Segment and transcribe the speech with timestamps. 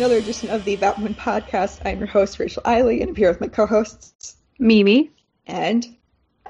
[0.00, 1.82] another edition of the Batwoman podcast.
[1.84, 5.10] I'm your host, Rachel Eiley, and I'm here with my co-hosts, Mimi.
[5.46, 5.86] and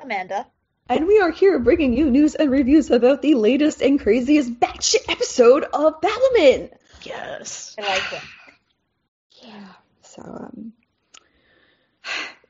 [0.00, 0.46] Amanda.
[0.88, 5.08] and we are here bringing you news and reviews about the latest and craziest batshit
[5.08, 6.70] episode of Batwoman.
[7.02, 7.74] Yes.
[7.76, 8.22] I like it.
[9.48, 9.66] Yeah.
[10.02, 10.72] So, um,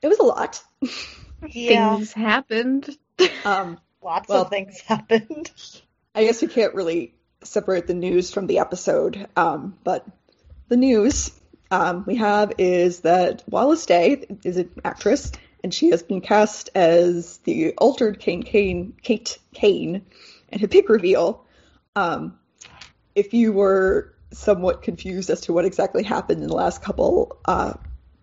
[0.03, 0.63] it was a lot.
[1.49, 2.89] Yeah, Things happened.
[3.47, 5.51] Um, lots well- of things happened.
[6.15, 10.07] I guess we can't really separate the news from the episode, um, but
[10.71, 11.33] the news
[11.71, 15.33] um, we have is that Wallis Day is an actress,
[15.63, 20.07] and she has been cast as the altered Kane Kane Kate Kane
[20.49, 21.45] and her big reveal.
[21.95, 22.39] Um,
[23.15, 27.75] if you were somewhat confused as to what exactly happened in the last couple uh,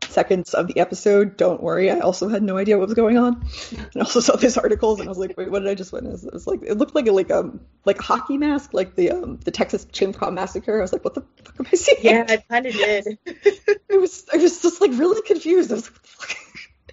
[0.10, 1.92] seconds of the episode, don't worry.
[1.92, 5.08] I also had no idea what was going on, and also saw these articles, and
[5.08, 7.08] I was like, "Wait, what did I just witness?" It was like it looked like
[7.08, 10.78] a like um like a hockey mask, like the um the Texas Chainsaw Massacre.
[10.78, 13.18] I was like, "What the fuck am I seeing?" Yeah, I kind of did.
[13.26, 15.72] it was I was just like really confused.
[15.72, 16.38] I was like, "What the fuck?"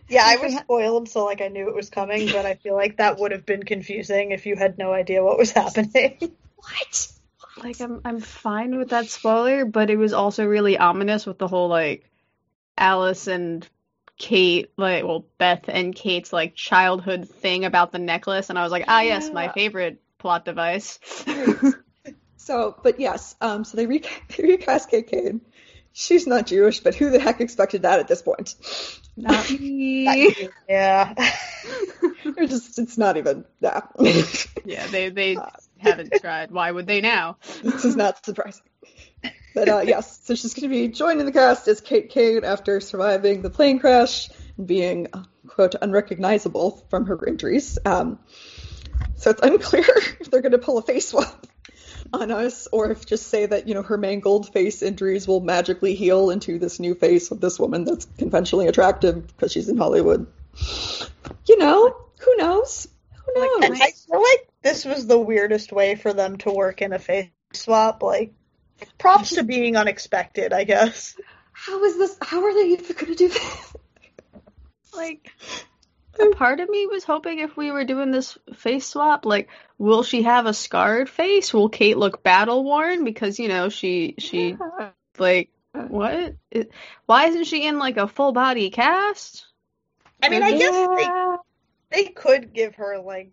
[0.09, 2.99] Yeah, I was spoiled, so like I knew it was coming, but I feel like
[2.99, 6.19] that would have been confusing if you had no idea what was happening.
[6.56, 7.09] what?
[7.56, 11.49] Like I'm I'm fine with that spoiler, but it was also really ominous with the
[11.49, 12.11] whole like
[12.77, 13.69] Alice and
[14.19, 18.73] Kate, like well, Beth and Kate's like childhood thing about the necklace, and I was
[18.73, 20.99] like, ah yes, my favorite plot device.
[22.45, 24.03] So, but yes, um, so they, re-
[24.37, 25.41] they recast Kate Kane.
[25.95, 28.55] She's not Jewish, but who the heck expected that at this point?
[29.17, 30.49] Not me.
[30.69, 31.15] yeah.
[32.25, 33.89] They're just, it's not even that.
[34.65, 35.39] yeah, they they
[35.79, 36.51] haven't tried.
[36.51, 37.39] Why would they now?
[37.62, 38.62] this is not surprising.
[39.55, 42.81] But uh, yes, so she's going to be joining the cast as Kate Kane after
[42.81, 47.79] surviving the plane crash and being, uh, quote, unrecognizable from her injuries.
[47.85, 48.19] Um,
[49.17, 49.85] so it's unclear
[50.21, 51.47] if they're going to pull a face swap
[52.12, 55.95] on us or if just say that, you know, her mangled face injuries will magically
[55.95, 60.27] heal into this new face of this woman that's conventionally attractive because she's in Hollywood.
[61.47, 62.89] You know, who knows?
[63.27, 63.81] Who knows?
[63.81, 67.31] I feel like this was the weirdest way for them to work in a face
[67.53, 68.03] swap.
[68.03, 68.33] Like,
[68.99, 71.17] props to being unexpected, I guess.
[71.53, 72.17] how is this?
[72.21, 73.75] How are they even going to do this?
[74.95, 75.33] Like,
[76.21, 79.49] a part of me was hoping if we were doing this face swap, like,
[79.79, 81.53] will she have a scarred face?
[81.53, 84.57] Will Kate look battle worn because you know she she
[85.19, 86.35] like what?
[86.51, 86.71] It-
[87.06, 89.47] Why isn't she in like a full body cast?
[90.23, 91.41] I mean, I guess
[91.91, 93.33] they, they could give her, like,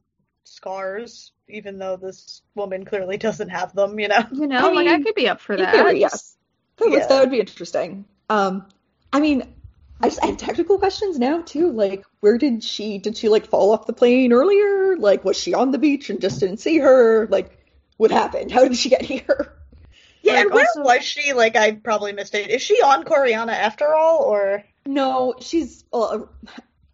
[0.52, 4.24] scars, even though this woman clearly doesn't have them, you know?
[4.32, 5.74] You know, I like I could be up for that.
[5.74, 6.36] theory, yes.
[6.78, 7.08] That, was, Yeah.
[7.08, 8.06] that would be interesting.
[8.30, 8.66] Um,
[9.14, 9.54] I mean,
[10.02, 11.72] I just I have technical questions now too.
[11.72, 14.98] Like, where did she did she like fall off the plane earlier?
[14.98, 17.28] Like, was she on the beach and just didn't see her?
[17.28, 17.58] Like,
[17.98, 18.52] what happened?
[18.52, 19.54] How did she get here?
[20.24, 21.34] Yeah, Like, and where also- was she?
[21.34, 22.50] Like, I probably missed it.
[22.50, 24.64] Is she on Coryana after all, or?
[24.86, 25.84] No, she's.
[25.92, 26.30] Well,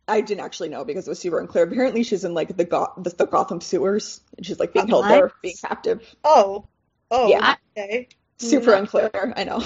[0.07, 1.65] I didn't actually know because it was super unclear.
[1.65, 5.05] Apparently, she's in like the Go- the, the Gotham sewers, and she's like being held
[5.05, 5.09] What?
[5.11, 6.15] there, being captive.
[6.23, 6.65] Oh.
[7.11, 7.55] Oh, Yeah.
[7.77, 8.07] okay.
[8.39, 8.77] Super No.
[8.79, 9.33] unclear.
[9.35, 9.63] I know.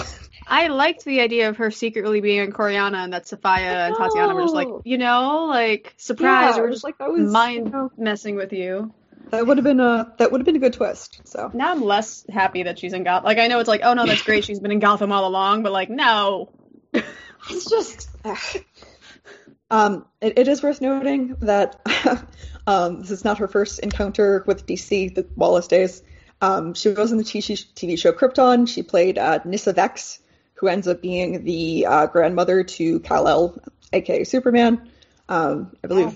[0.48, 4.34] I liked the idea of her secretly being in Coryana and that Safiyah and Tatiana
[4.34, 7.32] were just like, you know, like surprise, Yeah, we're I was just like that was
[7.32, 8.94] mind messing with you.
[9.30, 11.22] that would have been a that would have been a good twist.
[11.26, 13.26] So Now I'm less happy that she's in Gotham.
[13.26, 15.64] Like I know it's like, oh no, that's great, she's been in Gotham all along,
[15.64, 16.50] but like no.
[16.94, 18.38] it's just ugh.
[19.72, 21.80] Um it, it is worth noting that
[22.68, 26.04] um this is not her first encounter with dc the wallis days.
[26.42, 28.68] Um she was in the tv, TV show krypton.
[28.68, 30.20] She played uh, nyssa vex
[30.56, 33.60] who ends up being the uh, grandmother to kal-el
[33.94, 34.92] aka superman.
[35.30, 36.16] Um i believe Wow.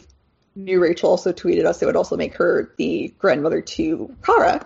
[0.56, 4.66] new rachel also tweeted us it would also make her the grandmother to kara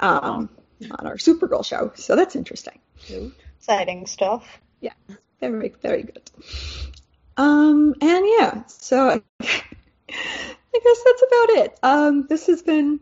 [0.00, 0.48] um
[0.98, 1.92] on our supergirl show.
[1.94, 2.78] So that's interesting.
[3.58, 4.60] Exciting stuff.
[4.80, 4.94] Yeah,
[5.40, 6.30] very, very good.
[8.02, 9.52] And yeah, so I
[10.10, 11.78] guess that's about it.
[11.84, 12.98] Um, this has been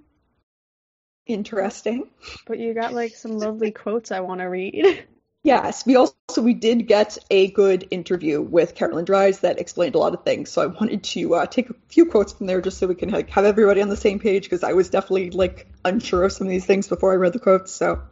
[1.27, 2.11] interesting.
[2.47, 5.07] But you got like some lovely quotes I want to read.
[5.43, 9.99] Yes, we also we did get a good interview with Caroline Dries that explained a
[9.99, 10.51] lot of things.
[10.51, 13.09] So I wanted to uh, take a few quotes from there just so we can
[13.09, 16.47] like have everybody on the same page because I was definitely like unsure of some
[16.47, 17.73] of these things before I read the quotes.
[17.73, 18.03] So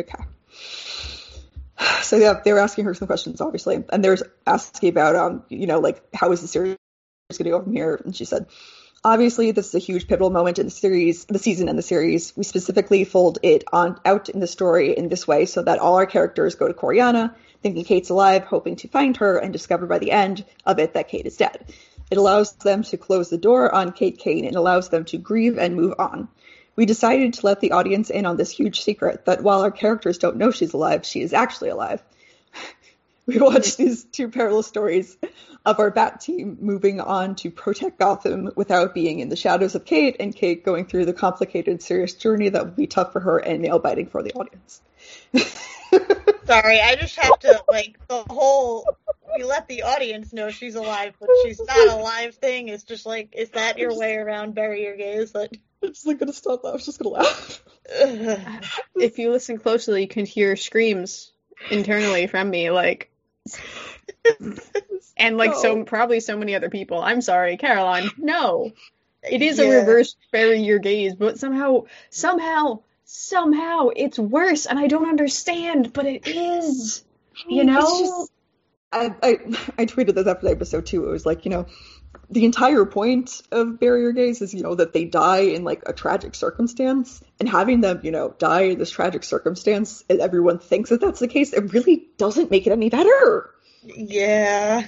[0.00, 0.24] okay.
[2.04, 5.66] So yeah, they were asking her some questions, obviously, and there's asking about um, you
[5.66, 6.76] know, like how is the series
[7.32, 7.98] going to go from here?
[8.04, 8.46] And she said,
[9.02, 12.36] obviously, this is a huge pivotal moment in the series, the season and the series.
[12.36, 15.96] We specifically fold it on out in the story in this way so that all
[15.96, 19.98] our characters go to Coryana, thinking Kate's alive, hoping to find her, and discover by
[19.98, 21.72] the end of it that Kate is dead.
[22.10, 25.58] It allows them to close the door on Kate Kane and allows them to grieve
[25.58, 26.28] and move on.
[26.76, 30.18] We decided to let the audience in on this huge secret that while our characters
[30.18, 32.02] don't know she's alive, she is actually alive.
[33.26, 35.16] we watched these two parallel stories
[35.64, 39.84] of our Bat team moving on to protect Gotham without being in the shadows of
[39.84, 43.38] Kate, and Kate going through the complicated, serious journey that would be tough for her
[43.38, 44.82] and nail biting for the audience.
[46.44, 48.86] Sorry, I just have to like the whole
[49.36, 53.30] we let the audience know she's alive, but she's not alive thing is just like
[53.32, 55.34] is that your way around bury your gays?
[55.88, 56.62] I'm just like gonna stop.
[56.62, 56.68] That.
[56.68, 57.62] I was just gonna laugh.
[58.96, 61.32] If you listen closely, you can hear screams
[61.70, 63.10] internally from me, like,
[65.16, 67.00] and like so probably so many other people.
[67.02, 68.10] I'm sorry, Caroline.
[68.16, 68.72] No,
[69.22, 74.86] it is a reverse bury your gays, but somehow, somehow, somehow it's worse, and I
[74.86, 77.04] don't understand, but it is.
[77.46, 78.30] You It's know, just-
[78.92, 79.32] I, I
[79.76, 81.06] I tweeted this after the episode too.
[81.08, 81.66] It was like, you know,
[82.30, 85.82] the entire point of bury your gays is, you know, that they die in like
[85.86, 90.58] a tragic circumstance, and having them, you know, die in this tragic circumstance, and everyone
[90.58, 91.52] thinks that that's the case.
[91.52, 93.50] It really doesn't make it any better.
[93.82, 94.86] Yeah.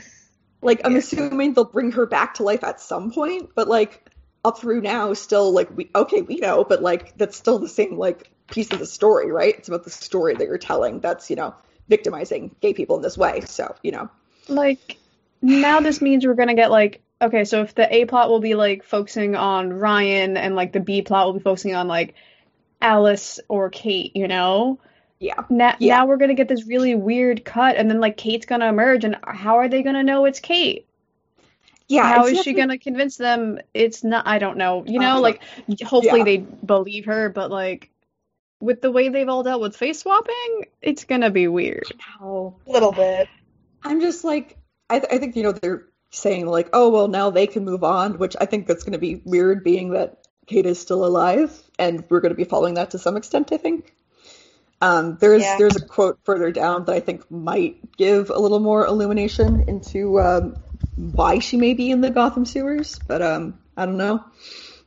[0.62, 0.98] Like, I'm Yeah.
[0.98, 4.10] assuming they'll bring her back to life at some point, but like
[4.44, 7.98] up through now, still like we okay, we know, but like that's still the same
[7.98, 9.54] like piece of the story, right?
[9.58, 11.00] It's about the story that you're telling.
[11.00, 11.54] That's you know
[11.88, 13.40] victimizing gay people in this way.
[13.42, 14.08] So you know,
[14.48, 14.98] like
[15.42, 18.54] now this means we're gonna get like okay so if the a plot will be
[18.54, 22.14] like focusing on ryan and like the b plot will be focusing on like
[22.80, 24.78] alice or kate you know
[25.18, 25.44] yeah.
[25.48, 25.96] now, Yeah.
[25.96, 29.16] now we're gonna get this really weird cut and then like kate's gonna emerge and
[29.26, 30.86] how are they gonna know it's kate
[31.88, 35.14] Yeah, how it's is she gonna convince them it's not i don't know you know
[35.14, 35.42] don't like
[35.84, 36.24] hopefully Yeah.
[36.24, 37.90] they believe her but like
[38.60, 41.84] with the way they've all dealt with face swapping it's gonna be weird
[42.20, 42.56] Wow.
[42.66, 43.28] A little bit.
[43.82, 44.56] I'm just like,
[44.90, 45.84] I, th- I think you know they're
[46.16, 48.98] saying like, oh well, now they can move on, which I think that's going to
[48.98, 52.90] be weird, being that Kate is still alive, and we're going to be following that
[52.90, 53.52] to some extent.
[53.52, 53.92] I think.
[54.80, 55.56] Um, there's Yeah.
[55.58, 60.20] there's a quote further down that I think might give a little more illumination into
[60.20, 60.56] um,
[60.96, 64.22] why she may be in the Gotham sewers, but um, I don't know.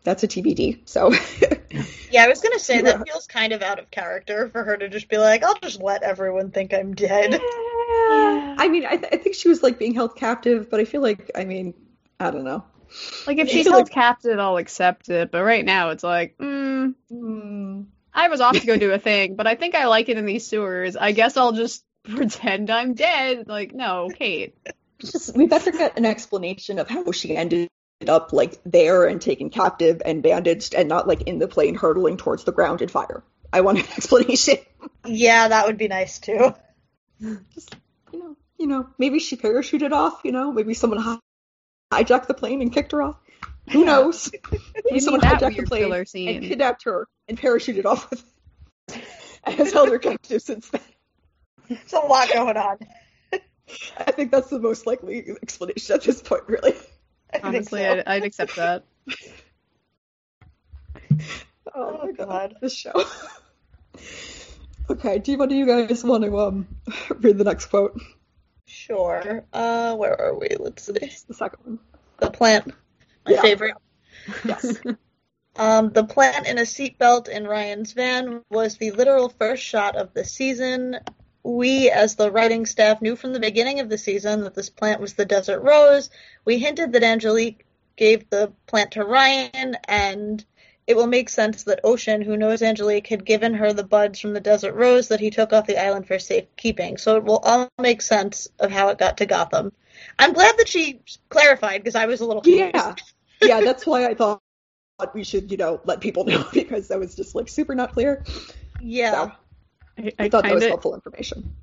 [0.03, 0.87] That's a TBD.
[0.87, 1.11] So
[2.11, 4.89] Yeah, I was gonna say that feels kind of out of character for her to
[4.89, 7.39] just be like, I'll just let everyone think I'm dead.
[8.59, 11.01] I mean, I, th- I think she was like being held captive, but I feel
[11.01, 11.73] like, I mean,
[12.19, 12.63] I don't know.
[13.27, 15.31] Like if she's held like- captive, I'll accept it.
[15.31, 17.81] But right now, it's like, mm, Hmm.
[18.13, 20.25] I was off to go do a thing, but I think I like it in
[20.25, 20.95] these sewers.
[20.95, 23.47] I guess I'll just pretend I'm dead.
[23.47, 24.55] Like, no, Kate.
[24.99, 27.69] just we better get an explanation of how she ended
[28.07, 32.17] up like there and taken captive and bandaged and not like in the plane hurtling
[32.17, 33.23] towards the ground in fire.
[33.53, 34.57] I want an explanation.
[35.05, 36.53] yeah, that would be nice too.
[37.53, 37.75] Just
[38.59, 40.21] you know, maybe she parachuted off.
[40.23, 41.19] You know, maybe someone hi-
[41.91, 43.15] hijacked the plane and kicked her off.
[43.71, 43.85] Who Yeah.
[43.85, 44.31] knows?
[44.85, 48.23] Maybe someone hijacked the plane filler and kidnapped her and parachuted off with
[48.89, 49.03] it.
[49.43, 50.81] and has held her captive since then.
[51.69, 52.77] There's a lot going on.
[53.97, 56.73] I think that's the most likely explanation at this point, really.
[57.31, 57.91] I Honestly, so.
[57.91, 58.83] I'd, I'd accept that.
[59.11, 59.13] Oh,
[61.75, 62.55] Oh, my god, God.
[62.61, 62.91] this show.
[64.89, 66.67] okay, do you want do you guys want to um
[67.19, 68.01] read the next quote?
[68.89, 69.45] Sure.
[69.53, 70.49] Uh, where are we?
[70.59, 70.93] Let's see.
[71.01, 71.79] It's the second one.
[72.17, 72.73] The plant.
[73.25, 73.41] My Yeah.
[73.41, 73.75] favorite.
[74.45, 74.77] Yes.
[75.55, 80.13] Um, the plant in a seatbelt in Ryan's van was the literal first shot of
[80.13, 80.95] the season.
[81.43, 85.01] We, as the writing staff, knew from the beginning of the season that this plant
[85.01, 86.11] was the Desert Rose.
[86.45, 87.65] We hinted that Angelique
[87.97, 90.45] gave the plant to Ryan, and
[90.89, 94.33] it will make sense that Ocean, who knows Angelique, had given her the buds from
[94.33, 96.97] the Desert Rose that he took off the island for safekeeping.
[96.97, 99.71] So it will all make sense of how it got to Gotham.
[100.17, 102.73] I'm glad that she clarified because I was a little confused.
[102.73, 102.95] Yeah.
[103.39, 104.41] Yeah, that's why I thought
[105.13, 108.23] we should, you know, let people know because that was just like super not clear.
[108.81, 109.11] Yeah.
[109.11, 109.31] So
[109.95, 111.53] I, I I thought that was helpful information.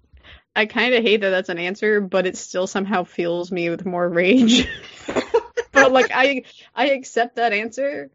[0.54, 3.85] I kind of hate that that's an answer, but it still somehow fills me with
[3.85, 4.68] more rage.
[5.73, 6.45] but like, I,
[6.76, 8.12] I accept that answer.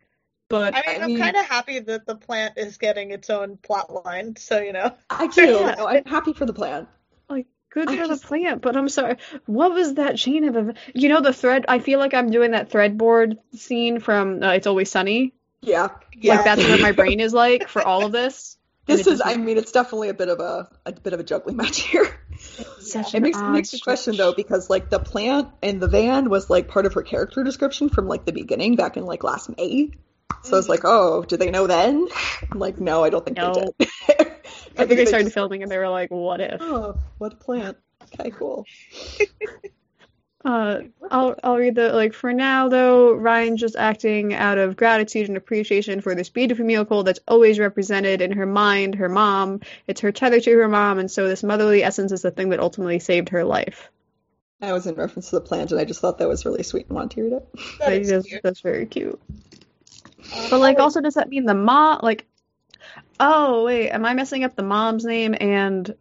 [0.51, 3.57] But I mean, I I'm kind of happy that the plant is getting its own
[3.57, 4.93] plot line, so you know.
[5.09, 5.41] I do.
[5.61, 5.75] Yeah.
[5.77, 6.89] No, I'm happy for the plant.
[7.29, 8.61] like, good I for just- the plant.
[8.61, 9.15] But I'm sorry.
[9.45, 10.81] What was that chain of events?
[10.93, 11.65] You know, the thread.
[11.67, 15.33] I feel like I'm doing that threadboard scene from uh, It's Always Sunny.
[15.61, 15.89] Yeah.
[16.15, 16.35] Yeah.
[16.35, 18.57] Like that's what my brain is like for all of this.
[18.87, 19.21] This is.
[19.23, 22.19] I mean, it's definitely a bit of a a bit of a juggling match here.
[22.79, 26.29] Such It makes it makes you question though, because like the plant and the van
[26.29, 29.55] was like part of her character description from like the beginning back in like last
[29.55, 29.91] May.
[30.43, 32.07] So I was like, oh, did they know then?
[32.51, 33.53] I'm like, no, I don't think No.
[33.53, 33.91] they did.
[34.77, 37.77] I think they started just- filming and they were like, "What if?" Oh, what plant.
[38.19, 38.65] Okay, cool.
[40.43, 40.79] Uh,
[41.11, 43.13] I'll I'll read the like for now though.
[43.13, 48.21] Ryan's just acting out of gratitude and appreciation for this beautiful miracle that's always represented
[48.21, 49.59] in her mind, her mom.
[49.85, 52.59] It's her tether to her mom, and so this motherly essence is the thing that
[52.59, 53.91] ultimately saved her life.
[54.63, 56.87] I was in reference to the plant, and I just thought that was really sweet
[56.87, 57.47] and wanted to read it.
[57.79, 59.21] That is that's, that's very cute.
[60.33, 61.99] Um, But like, oh, also, does that mean the mom?
[62.03, 62.25] Like,
[63.19, 65.93] oh wait, am I messing up the mom's name and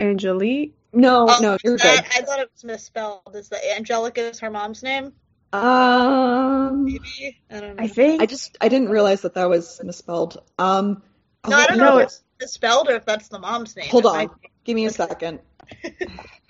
[0.00, 0.74] Angelique?
[0.92, 1.84] No, oh, no, you're good.
[2.14, 3.34] I thought it was misspelled.
[3.34, 5.12] Is that Angelica is her mom's name?
[5.52, 7.82] Um, Maybe I don't know.
[7.82, 8.22] I think.
[8.22, 10.42] I just I didn't realize that that was misspelled.
[10.58, 11.02] Um,
[11.46, 13.86] No, I don't No, know if it's- it's misspelled or if that's the mom's name.
[13.90, 14.14] Hold on.
[14.16, 14.30] might.
[14.64, 15.40] Give me a second.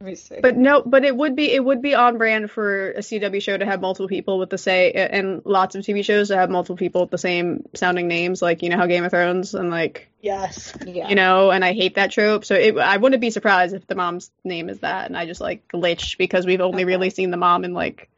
[0.00, 0.36] Let me see.
[0.42, 3.56] But no, but it would be it would be on brand for a CW show
[3.56, 6.76] to have multiple people with the say and lots of TV shows to have multiple
[6.76, 10.10] people with the same sounding names, like you know how Game of Thrones and like
[10.20, 10.74] Yes.
[10.84, 11.08] yeah.
[11.08, 12.44] you know, and I hate that trope.
[12.44, 15.40] So it, I wouldn't be surprised if the mom's name is that, and I just
[15.40, 16.84] like glitch because we've only Okay.
[16.84, 18.10] really seen the mom in like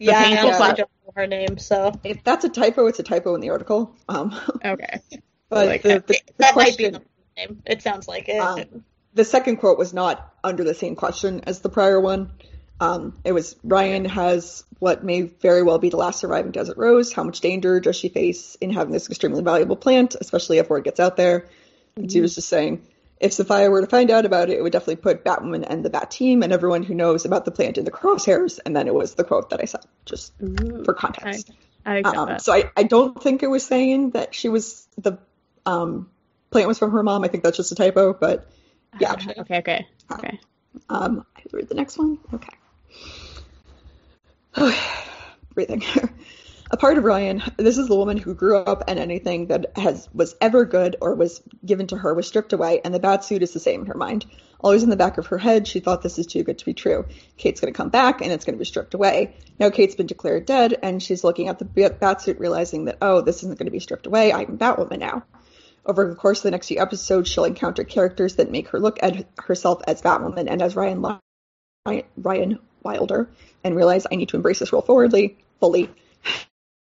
[0.00, 0.76] Yeah, I painful also plot.
[0.78, 3.94] don't know her name, so If that's a typo, it's a typo in the article.
[4.08, 5.00] Um, okay,
[5.48, 7.02] but Like, the, the, the that might be the
[7.36, 7.62] name.
[7.66, 8.40] It sounds like it.
[8.40, 12.32] Um, the second quote was not under the same question as the prior one.
[12.80, 17.12] Um, it was Ryan has what may very well be the last surviving desert rose.
[17.12, 20.84] How much danger does she face in having this extremely valuable plant, especially if word
[20.84, 21.48] gets out there?
[21.96, 22.82] And she was just saying,
[23.20, 25.90] if Safiyah were to find out about it, it would definitely put Batwoman and the
[25.90, 28.58] Bat team and everyone who knows about the plant in the crosshairs.
[28.66, 31.52] And then it was the quote that I said, just Ooh, for context.
[31.86, 35.18] I Um, so I, I don't think it was saying that she was the
[35.64, 36.10] um,
[36.50, 37.22] plant was from her mom.
[37.22, 38.50] I think that's just a typo, but
[39.00, 39.10] yeah.
[39.10, 39.40] Gotcha.
[39.40, 40.40] Okay, okay, okay.
[40.88, 42.18] Um, I read the next one.
[42.32, 42.48] Okay.
[45.54, 45.82] Breathing.
[46.70, 50.08] a part of Ryan, this is the woman who grew up and anything that has
[50.12, 53.42] was ever good or was given to her was stripped away, and the bat suit
[53.42, 54.26] is the same in her mind.
[54.60, 56.74] Always in the back of her head, she thought this is too good to be
[56.74, 57.04] true.
[57.36, 59.36] Kate's going to come back and it's going to be stripped away.
[59.58, 63.20] Now Kate's been declared dead, and she's looking at the bat suit, realizing that oh,
[63.20, 64.32] this isn't going to be stripped away.
[64.32, 65.24] I'm Batwoman now.
[65.86, 68.98] Over the course of the next few episodes, she'll encounter characters that make her look
[69.02, 71.02] at herself as Batwoman and as Ryan
[71.86, 73.28] Li- Ryan Wilder,
[73.62, 75.90] and realize I need to embrace this role forwardly, fully.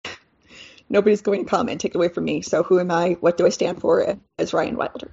[0.89, 2.41] Nobody's going to come and take it away from me.
[2.41, 3.17] So who am I?
[3.19, 5.09] What do I stand for as Ryan Wilder?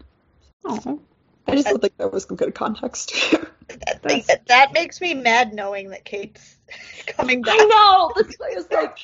[0.65, 1.01] Oh,
[1.47, 3.15] I just don't think that was some good context.
[3.69, 6.57] That, that, that makes me mad knowing that Kate's
[7.07, 7.57] coming back.
[7.59, 8.13] I know.
[8.17, 8.99] That's why I was like,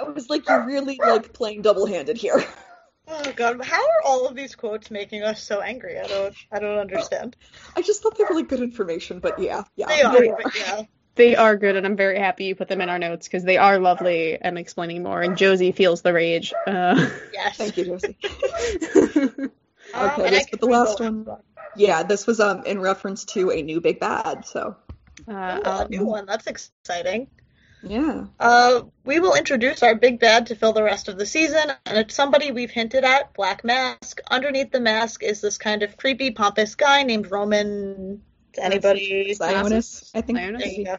[0.00, 2.42] I was like, you're really like playing double-handed here.
[3.06, 5.98] Oh god, how are all of these quotes making us so angry?
[5.98, 7.36] I don't I don't understand.
[7.76, 10.54] I just thought they were like good information, but yeah, yeah, They are, they but
[10.54, 10.82] yeah.
[11.16, 13.58] they are good, and I'm very happy you put them in our notes because they
[13.58, 15.20] are lovely and explaining more.
[15.22, 16.52] And Josie feels the rage.
[16.66, 17.56] Uh, Yes.
[17.56, 18.16] Thank you, Josie.
[19.92, 21.28] Um, Okay, and let's put the last go one.
[21.28, 21.42] on.
[21.76, 24.46] Yeah, this was um in reference to a new big bad.
[24.46, 24.76] So
[25.28, 26.26] uh, Ooh, a um, new one.
[26.26, 27.28] That's exciting.
[27.86, 31.70] Yeah, Uh, we will introduce our big bad to fill the rest of the season,
[31.86, 34.20] and it's somebody we've hinted at, Black Mask.
[34.30, 38.22] Underneath the mask is this kind of creepy, pompous guy named Roman.
[38.56, 39.34] Anybody?
[39.38, 40.38] Sionis, I think.
[40.38, 40.58] Sionis?
[40.58, 40.96] There you go.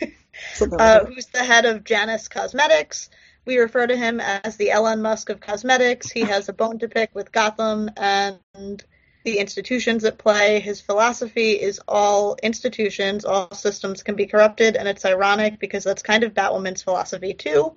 [0.54, 3.10] Something like Uh, who's the head of Janus Cosmetics.
[3.44, 6.10] We refer to him as the Elon Musk of cosmetics.
[6.10, 8.84] He has a bone to pick with Gotham and
[9.24, 10.60] the institutions at play.
[10.60, 16.02] His philosophy is all institutions, all systems can be corrupted, and it's ironic because that's
[16.02, 17.74] kind of Batwoman's philosophy too.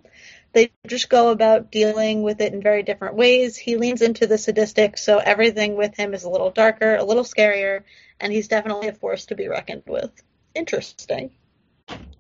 [0.54, 3.58] They just go about dealing with it in very different ways.
[3.58, 7.24] He leans into the sadistic, so everything with him is a little darker, a little
[7.24, 7.84] scarier,
[8.20, 10.12] and he's definitely a force to be reckoned with.
[10.54, 11.32] Interesting.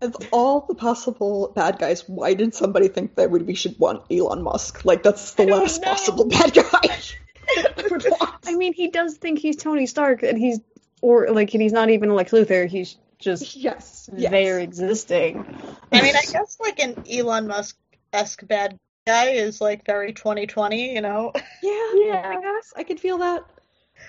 [0.01, 4.41] Of all the possible bad guys, why did somebody think that we should want Elon
[4.41, 4.83] Musk?
[4.83, 5.87] Like that's the last know.
[5.91, 6.97] possible bad guy.
[7.49, 8.35] I would want.
[8.45, 10.59] I mean, he does think he's Tony Stark, and he's
[11.01, 12.67] or like, and he's not even Lex Luthor.
[12.67, 14.31] He's just Yes, yes.
[14.31, 15.45] there existing.
[15.91, 17.77] I mean, I guess like an Elon Musk
[18.11, 21.31] esque bad guy is like very 2020, you know?
[21.61, 22.33] Yeah, Yeah.
[22.37, 23.43] I guess I could feel that.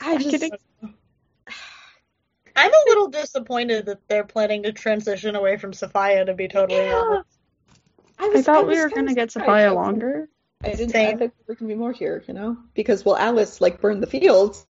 [0.00, 0.58] I I just, could-
[2.56, 6.80] I'm a little disappointed that they're planning to transition away from Safiyah, to be totally
[6.80, 6.94] Yeah.
[6.94, 7.28] honest.
[8.18, 9.68] I, was, I thought was we were gonna get surprised.
[9.68, 10.28] Safiyah longer.
[10.64, 10.90] I didn't.
[10.90, 11.18] I Same.
[11.18, 14.66] think there can be more here, you know, because well, Alice like burned the fields,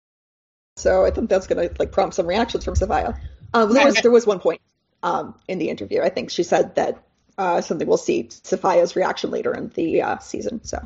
[0.76, 3.18] so I think that's gonna like prompt some reactions from Safiyah.
[3.54, 4.62] Um, there was there was one point
[5.04, 6.02] um in the interview.
[6.02, 7.04] I think she said that
[7.38, 10.64] uh something we'll see Safiyah's reaction later in the uh, season.
[10.64, 10.78] So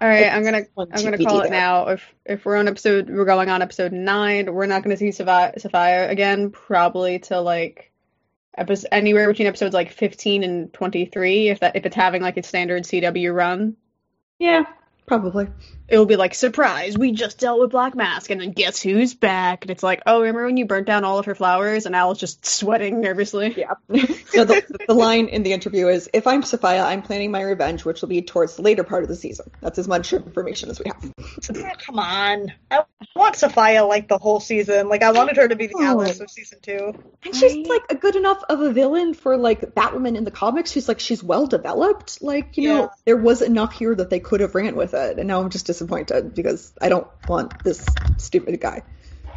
[0.00, 1.88] All right, I'm gonna I'm gonna call it now.
[1.88, 4.52] If if we're on episode, we're going on episode nine.
[4.52, 7.92] We're not gonna see Safiyah, again, probably till like
[8.56, 11.48] episode anywhere between episodes like 15 and 23.
[11.48, 13.76] If that if it's having like a standard CW run.
[14.38, 14.64] Yeah,
[15.06, 15.48] Probably.
[15.88, 19.62] It'll be like, surprise, we just dealt with Black Mask, and then guess who's back?
[19.62, 21.86] And it's like, oh, remember when you burnt down all of her flowers?
[21.86, 23.54] And Al's just sweating nervously.
[23.56, 23.74] Yeah.
[24.26, 27.84] so the, the line in the interview is If I'm Safiyah, I'm planning my revenge,
[27.84, 29.48] which will be towards the later part of the season.
[29.60, 31.12] That's as much information as we have.
[31.54, 32.52] Oh, come on.
[32.72, 32.82] I
[33.14, 34.88] want Safiyah like the whole season.
[34.88, 35.84] Like, I wanted her to be the Oh.
[35.84, 36.94] Alice of season two.
[37.24, 40.72] And she's like a good enough of a villain for like Batwoman in the comics.
[40.72, 42.22] She's like she's well developed.
[42.22, 45.18] Like, you know, there was enough here that they could have ran with it.
[45.18, 48.82] And now I'm just disappointed because I don't want this stupid guy.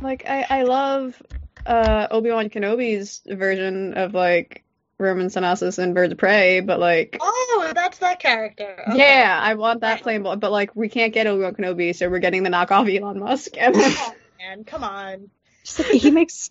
[0.02, 1.22] Like, I, I love
[1.66, 4.64] uh, Obi Wan Kenobi's version of, like,
[4.98, 8.84] Roman Thanasis and Birds of Prey, but, like, Oh, that's that character.
[8.90, 8.98] Okay.
[8.98, 10.04] yeah, I want that Right.
[10.04, 12.94] playing, but, but, like, we can't get Obi Wan Kenobi, so we're getting the knockoff
[12.94, 13.52] Elon Musk.
[13.58, 15.30] And then, Oh, man, come on.
[15.66, 16.50] Just like he makes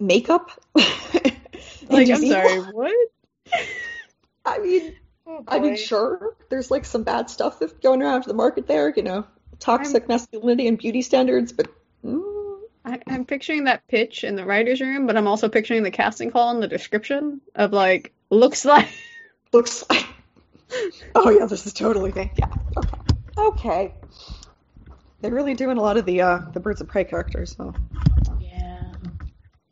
[0.00, 0.50] makeup.
[0.74, 2.94] like, I'm sorry, what?
[4.44, 4.94] I mean,
[5.26, 8.92] Oh, I mean, sure, there's like some bad stuff that's going around the market there,
[8.94, 9.26] you know,
[9.58, 11.66] toxic masculinity and beauty standards, but
[12.04, 15.90] mm, I, I'm picturing that pitch in the writer's room, but I'm also picturing the
[15.90, 18.88] casting call in the description of, like, looks like.
[19.52, 20.06] looks like.
[21.14, 22.30] Oh yeah, this is totally thing.
[22.36, 22.52] Yeah.
[22.76, 22.98] Okay.
[23.38, 23.94] Okay.
[25.20, 27.54] They're really doing a lot of the uh the Birds of Prey characters.
[27.56, 27.74] So.
[28.40, 28.92] Yeah.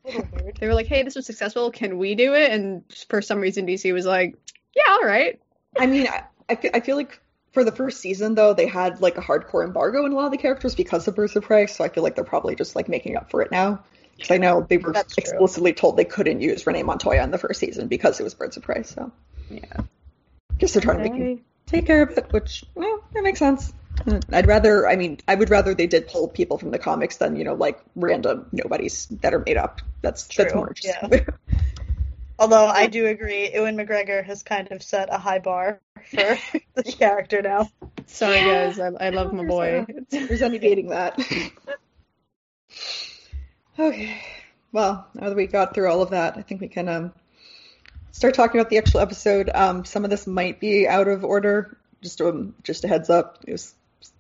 [0.05, 0.57] A little weird.
[0.59, 1.71] They were like, hey, this was successful.
[1.71, 2.51] Can we do it?
[2.51, 4.37] And for some reason, DC was like,
[4.75, 5.41] yeah, all right.
[5.79, 7.21] I mean, I, I feel I feel like
[7.53, 10.33] for the first season though, they had like a hardcore embargo on a lot of
[10.33, 11.67] the characters because of Birds of Prey.
[11.67, 13.85] So I feel like they're probably just like making up for it now.
[14.17, 15.25] Because I know they were That's true.
[15.25, 18.57] explicitly told they couldn't use Renee Montoya in the first season because it was Birds
[18.57, 18.83] of Prey.
[18.83, 19.11] So
[19.51, 19.83] Yeah.
[20.59, 23.73] just they're trying to make you take care of it, which well, that makes sense.
[24.07, 27.17] Mm, I'd rather, I mean, I would rather they did pull people from the comics
[27.19, 29.81] than you know like random nobodies that are made up.
[30.03, 31.27] That's that's True, more interesting.
[32.39, 36.37] Although I do agree, Ewan McGregor has kind of set a high bar for
[36.75, 37.71] the character now.
[38.07, 38.81] Sorry, guys.
[38.81, 39.87] I, I love my boy.
[40.11, 41.19] There's any dating that.
[43.79, 44.21] okay.
[44.73, 47.13] Well, now that we got through all of that, I think we can um,
[48.11, 49.51] start talking about the actual episode.
[49.55, 51.77] Um, some of this might be out of order.
[52.03, 53.39] Just um, just a heads up.
[53.47, 53.75] It was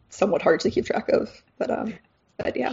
[0.09, 1.94] somewhat hard to keep track of, but um,
[2.37, 2.72] but yeah.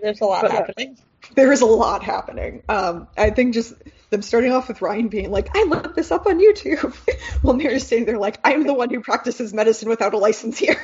[0.00, 0.98] There's a lot But, uh, happening.
[1.34, 2.62] there is a lot happening.
[2.68, 3.74] Um, I think just
[4.10, 6.94] them starting off with Ryan being like, I looked this up on YouTube,
[7.42, 10.80] while Mary's sitting there like, I'm the one who practices medicine without a license here.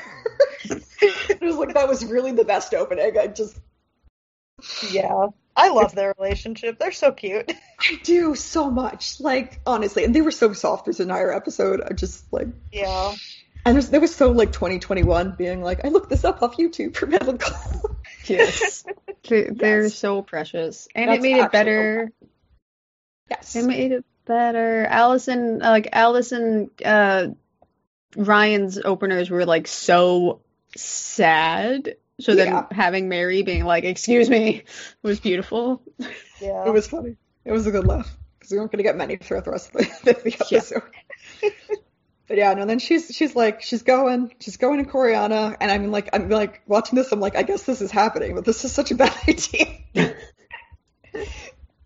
[0.65, 3.17] it was like that was really the best opening.
[3.19, 3.59] I just
[4.91, 5.29] Yeah.
[5.55, 6.79] I love their relationship.
[6.79, 7.53] They're so cute.
[7.81, 9.21] I do so much.
[9.21, 10.87] Like honestly, and they were so soft.
[10.87, 11.83] There's an entire episode.
[11.85, 13.15] I just like, Yeah.
[13.67, 16.97] and there's, there was so like 2021 being like, I looked this up off YouTube
[16.97, 17.55] for medical.
[18.27, 18.85] Yes.
[19.29, 19.95] They- They're Yes.
[19.95, 20.89] so precious.
[20.97, 22.13] And That's it made it actually better.
[23.31, 23.57] Yes.
[23.57, 24.85] It made it better.
[24.85, 27.29] Allison, uh, like Allison, uh,
[28.17, 30.41] Ryan's openers were like so
[30.77, 31.97] sad.
[32.21, 32.67] So then Yeah.
[32.71, 34.65] having Mary being like, "Excuse me,"
[35.03, 35.83] was beautiful.
[36.41, 36.67] Yeah.
[36.67, 37.17] It was funny.
[37.45, 39.75] It was a good laugh because we weren't going to get many throughout the rest
[39.75, 39.85] of the,
[40.23, 40.59] the Yeah.
[40.59, 40.83] episode.
[42.29, 42.67] but yeah, no.
[42.67, 46.61] Then she's she's like she's going she's going to Coryana, and I'm like I'm like
[46.67, 47.11] watching this.
[47.13, 50.15] I'm like I guess this is happening, but this is such a bad idea.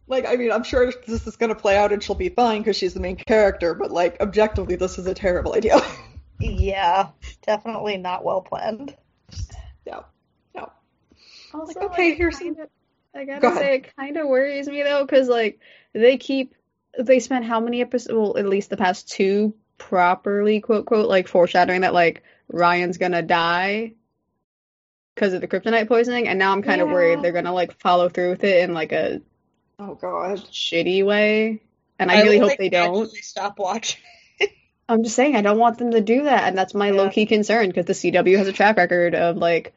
[0.09, 2.61] Like I mean, I'm sure this is going to play out and she'll be fine
[2.63, 3.75] because she's the main character.
[3.75, 5.81] But like objectively, this is a terrible idea.
[6.39, 7.09] Yeah.
[7.47, 8.95] Definitely not well planned.
[9.87, 10.05] no,
[10.55, 10.71] no.
[11.55, 12.69] Also, Like, okay, like, here's kinda,
[13.15, 13.59] I gotta ahead.
[13.59, 15.61] say, it kind of worries me though, because like
[15.95, 16.55] they keep
[16.99, 18.15] they spent how many episodes?
[18.15, 23.23] Well, at least the past two properly quote quote like foreshadowing that like Ryan's gonna
[23.23, 23.95] die
[25.15, 26.95] because of the kryptonite poisoning, and now I'm kind of Yeah.
[26.95, 29.23] worried they're gonna like follow through with it in like a
[29.79, 30.39] Oh god.
[30.53, 31.61] shitty way,
[31.99, 33.11] and I, really hope like, they don't.
[33.13, 34.01] Stop watching.
[34.89, 36.91] I'm just saying I don't want them to do that, and that's my Yeah.
[36.91, 39.75] low key concern because the CW has a track record of like,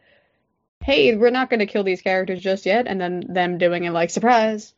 [0.84, 4.10] hey, we're not gonna kill these characters just yet, and then them doing it like
[4.10, 4.74] surprise.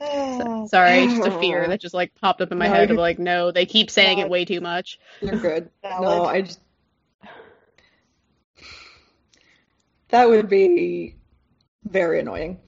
[0.00, 2.90] Oh, Sorry, it's just a fear that just like popped up in my No, head
[2.90, 4.98] of like, no, they keep saying No, it way too much.
[5.20, 5.70] You're good.
[5.84, 6.60] No, I just
[10.08, 11.16] that would be
[11.84, 12.60] very annoying.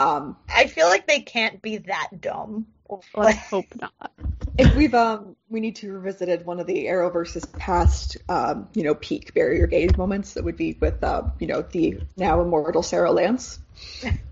[0.00, 2.66] Um, I feel like they can't be that dumb.
[3.14, 4.12] Let's hope not.
[4.58, 8.94] if we've um, we need to revisit one of the Arrowverse's past, um, you know,
[8.94, 10.34] peak bury your gays moments.
[10.34, 13.58] That would be with, uh, you know, the now immortal Sara Lance,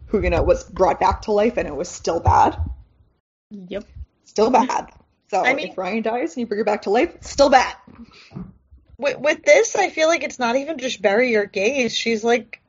[0.06, 2.58] who you know was brought back to life, and it was still bad,
[3.50, 3.84] Yep.
[4.24, 4.90] still bad.
[5.30, 7.74] So I mean- if Ryan dies and you bring her back to life, still bad.
[8.98, 11.94] With, with this, I feel like it's not even just bury your gays.
[11.94, 12.60] She's like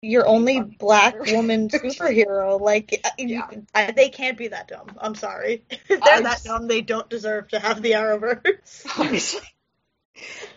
[0.00, 2.60] your only black woman superhero.
[2.60, 3.48] Like, uh, you- Yeah.
[3.74, 4.88] I, they can't be that dumb.
[4.98, 5.64] I'm sorry.
[5.70, 8.86] If they're that dumb, they don't deserve to have the Arrowverse.
[8.98, 9.40] Honestly.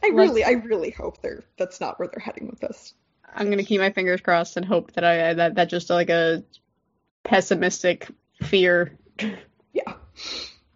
[0.04, 2.94] I really, I really hope they're that's not where they're heading with this.
[3.34, 6.44] I'm gonna keep my fingers crossed and hope that I that that just like a
[7.24, 8.08] pessimistic
[8.42, 8.98] fear.
[9.72, 9.94] Yeah.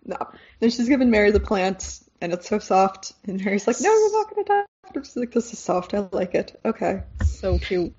[0.06, 0.18] No.
[0.60, 3.14] Then she's giving Mary the plant, and it's so soft.
[3.28, 4.66] And Mary's like, "No, you're not gonna die."
[5.04, 5.94] She's like, "This is soft.
[5.96, 6.60] I like it.
[6.64, 7.94] Okay." So cute.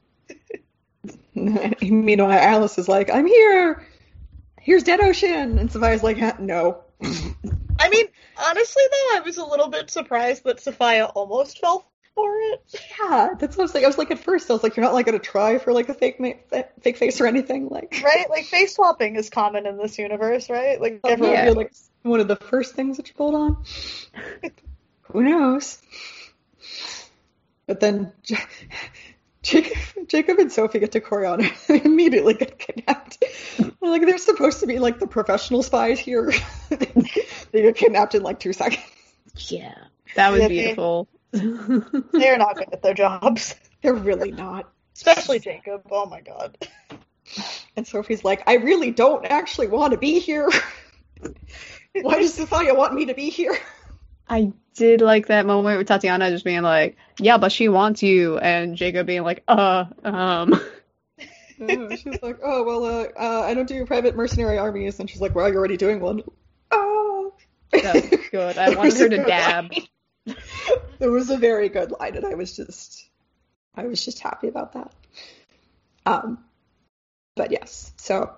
[1.34, 3.84] Meanwhile, Alice is like, "I'm here.
[4.60, 6.82] Here's Dead Ocean," and Safiyah's like, "No."
[7.78, 8.06] I mean,
[8.38, 12.82] honestly though, I was a little bit surprised that Safiyah almost fell for it.
[12.98, 13.84] Yeah, that's what I was like.
[13.84, 15.88] I was like, at first, I was like, "You're not like gonna try for like
[15.88, 18.28] a fake ma- fake face or anything, like." Right?
[18.30, 20.80] Like face swapping is common in this universe, right?
[20.80, 23.64] Like Oh, everyone yeah, like one of the first things that you pulled on.
[25.02, 25.78] Who knows?
[27.66, 28.12] But then
[29.46, 33.22] Jacob, Jacob and Sophie get to Coryana and immediately get kidnapped.
[33.80, 36.32] Like they're supposed to be like the professional spies here.
[36.68, 38.82] they get kidnapped in like two seconds.
[39.50, 39.74] Yeah.
[40.16, 41.08] That was Yeah, they- beautiful.
[41.32, 43.54] they're not good at their jobs.
[43.82, 44.68] They're really not.
[44.96, 45.82] Especially Jacob.
[45.92, 46.56] Oh my god.
[47.76, 50.48] And Sophie's like, I really don't actually want to be here.
[51.92, 53.56] Why does Safiyah want me to be here?
[54.28, 58.38] I did like that moment with Tatiana just being like, "Yeah, but she wants you,"
[58.38, 60.60] and Jacob being like, "Uh, um."
[61.58, 65.22] Uh, she's like, oh well, uh, uh, I don't do private mercenary armies, and she's
[65.22, 66.22] like, well, you're already doing one.
[66.70, 67.32] Oh,
[67.72, 68.58] That was good.
[68.58, 69.72] I wanted her to dab.
[69.72, 69.86] line.
[71.00, 73.08] It was a very good line, and I was just,
[73.74, 74.92] I was just happy about that.
[76.04, 76.44] Um,
[77.36, 78.34] but yes, so,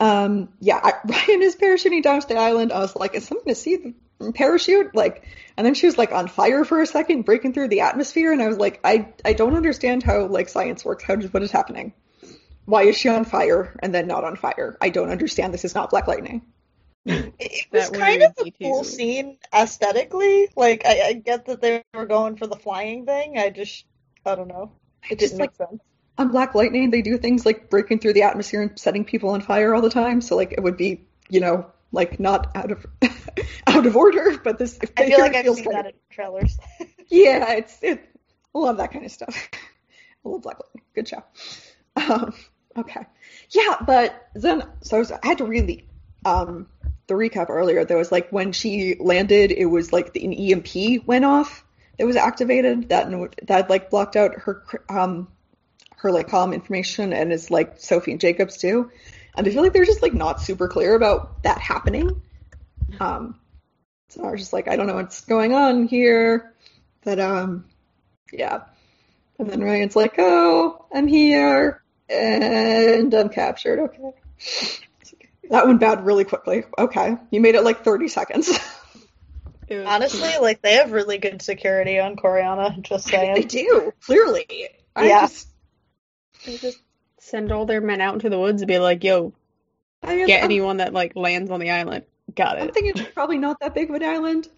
[0.00, 2.72] um, yeah, I, Ryan is parachuting down to the island.
[2.72, 3.94] I was like, is someone gonna see the
[4.32, 4.94] parachute?
[4.94, 5.24] Like,
[5.56, 8.42] and then she was like on fire for a second, breaking through the atmosphere, and
[8.42, 11.04] I was like, I, I don't understand how like science works.
[11.04, 11.92] How does what is happening?
[12.64, 14.76] Why is she on fire and then not on fire?
[14.80, 15.52] I don't understand.
[15.52, 16.42] This is not Black Lightning.
[17.06, 18.88] It was kind of a cool too.
[18.88, 20.48] scene aesthetically.
[20.56, 23.38] Like I, I get that they were going for the flying thing.
[23.38, 23.84] I just
[24.24, 24.72] I don't know.
[25.10, 25.82] It just didn't make sense.
[26.16, 29.42] on Black Lightning, they do things like breaking through the atmosphere and setting people on
[29.42, 30.22] fire all the time.
[30.22, 32.84] So like it would be, you know, like not out of
[33.66, 34.78] out of order, but this.
[34.96, 36.58] I feel like I've feels seen kind that of- in trailers.
[37.08, 38.00] Yeah, it's it.
[38.54, 39.48] I love that kind of stuff.
[40.24, 40.82] I love Black Lightning.
[40.94, 41.22] Good show.
[41.96, 42.34] Um,
[42.78, 43.06] okay,
[43.50, 45.86] yeah, but then so I, was, I had to really
[46.24, 46.66] um
[47.06, 47.84] the recap earlier.
[47.84, 51.64] There was like when she landed, it was like the, an EMP went off.
[51.98, 53.10] It was activated that
[53.46, 55.28] that like blocked out her um
[55.96, 58.90] her like comm information and it's like Sophie and Jacobs too.
[59.36, 62.10] And I feel like they're just like not super clear about that happening.
[63.00, 63.38] Um,
[64.08, 66.54] so I was just like, I don't know what's going on here.
[67.04, 67.64] But um,
[68.32, 68.62] yeah.
[69.38, 74.12] And then Ryan's like, "Oh, I'm here and I'm captured." Okay.
[75.50, 76.64] That went bad really quickly.
[76.78, 78.58] Okay, you made it like 30 seconds.
[79.70, 82.80] Honestly, like they have really good security on Coryana.
[82.80, 84.46] Just saying, they do clearly.
[84.94, 85.20] I Yeah.
[85.22, 85.48] just,
[86.44, 86.78] just
[87.24, 89.32] send all their men out into the woods and be like, "Yo,
[90.02, 92.62] I mean, get I'm, anyone that like lands on the island." Got it.
[92.62, 94.48] I'm thinking it's probably not that big of an island,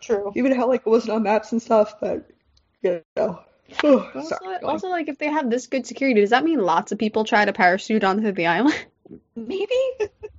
[0.00, 0.32] True.
[0.36, 2.00] even how like it wasn't on maps and stuff.
[2.00, 2.28] But
[2.82, 3.40] you know,
[3.84, 4.58] oh, Also, sorry.
[4.62, 7.44] also, like if they have this good security, does that mean lots of people try
[7.44, 8.86] to parachute onto the island?
[9.36, 9.74] maybe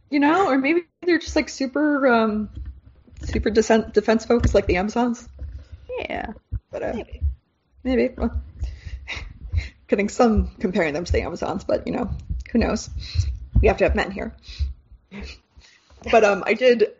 [0.09, 2.49] you know, or maybe they're just like super, um,
[3.23, 5.27] super defense defense focused, like the Amazons.
[5.99, 6.33] Yeah.
[6.71, 7.21] But uh, Maybe.
[7.83, 8.13] maybe.
[8.17, 8.41] Well,
[9.87, 12.09] getting some comparing them to the Amazons, but you know,
[12.51, 12.89] who knows?
[13.61, 14.35] We have to have men here.
[16.11, 16.93] But um, I did,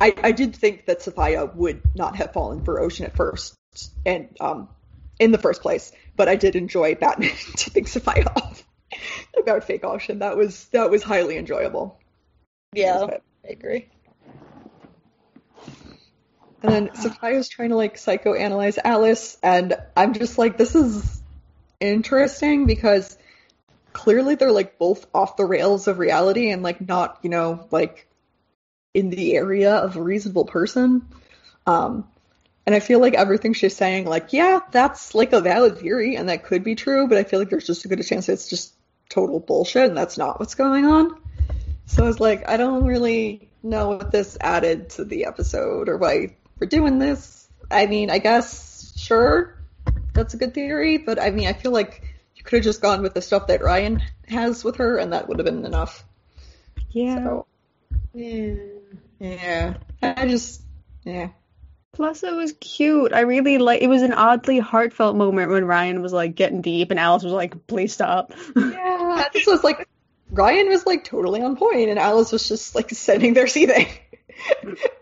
[0.00, 3.56] I I did think that Safiyah would not have fallen for Ocean at first,
[4.04, 4.68] and um,
[5.18, 5.92] in the first place.
[6.16, 8.64] But I did enjoy Batman tipping Safiyah off
[9.38, 10.18] about fake Ocean.
[10.18, 11.98] That was that was highly enjoyable.
[12.72, 13.06] Yeah,
[13.44, 13.88] I agree.
[16.62, 21.19] And then Safiyah's trying to like psychoanalyze Alice, and I'm just like, this is
[21.80, 23.16] interesting because
[23.92, 28.06] clearly they're like both off the rails of reality and like not, you know, like
[28.94, 31.06] in the area of a reasonable person.
[31.66, 32.08] Um,
[32.66, 36.28] and I feel like everything she's saying, like, yeah, that's like a valid theory and
[36.28, 38.74] that could be true, but I feel like there's just a good chance it's just
[39.08, 41.20] total bullshit and that's not what's going on.
[41.86, 45.96] So I was like, I don't really know what this added to the episode or
[45.96, 47.48] why we're doing this.
[47.70, 49.59] I mean, I guess, sure,
[50.14, 52.02] that's a good theory, but I mean, I feel like
[52.34, 55.28] you could have just gone with the stuff that Ryan has with her and that
[55.28, 56.04] would have been enough.
[56.90, 57.16] Yeah.
[57.24, 57.46] So,
[58.14, 58.54] Yeah.
[59.18, 59.74] yeah.
[60.02, 60.62] I just,
[61.04, 61.28] yeah.
[61.92, 63.12] Plus, it was cute.
[63.12, 63.82] I really like.
[63.82, 67.32] It was an oddly heartfelt moment when Ryan was like getting deep, and Alice was
[67.32, 69.86] like, "Please stop." Yeah, this was like,
[70.30, 73.86] Ryan was like totally on point and Alice was just like sitting there seething.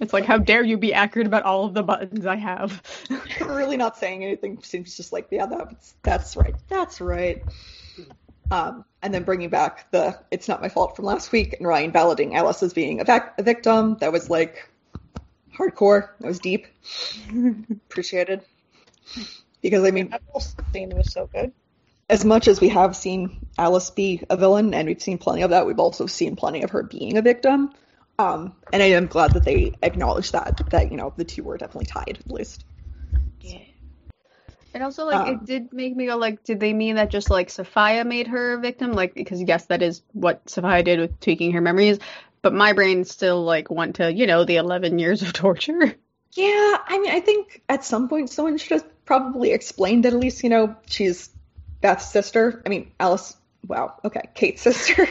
[0.00, 2.82] It's like, how dare you be accurate about all of the buttons I have?
[3.40, 4.62] really not saying anything.
[4.62, 6.54] Seems just like, yeah, that's that's right.
[6.68, 7.42] That's right.
[8.50, 11.92] Um, and then bringing back the "it's not my fault" from last week, and Ryan
[11.92, 13.96] validating Alice as being a, vac- a victim.
[14.00, 14.70] That was like
[15.56, 16.10] hardcore.
[16.20, 16.66] That was deep.
[17.90, 18.42] Appreciated.
[19.60, 20.40] Because I mean, That whole
[20.72, 21.52] scene was so good.
[22.08, 25.50] as much as we have seen Alice be a villain, and we've seen plenty of
[25.50, 27.72] that, we've also seen plenty of her being a victim.
[28.18, 31.56] Um, and I am glad that they acknowledged that that you know the two were
[31.56, 32.64] definitely tied at least.
[34.74, 37.30] And also, like, Um, it did make me go, like, did they mean that just,
[37.30, 38.92] like, Safiyah made her a victim?
[38.92, 41.98] Like, because, yes, that is what Safiyah did with tweaking her memories.
[42.42, 45.94] But my brain still, like, went to, you know, the 11 years of torture.
[46.34, 50.20] Yeah, I mean, I think at some point someone should have probably explained that at
[50.20, 51.30] least, you know, she's
[51.80, 52.62] Beth's sister.
[52.64, 55.08] I mean, Alice, wow, okay, Kate's sister.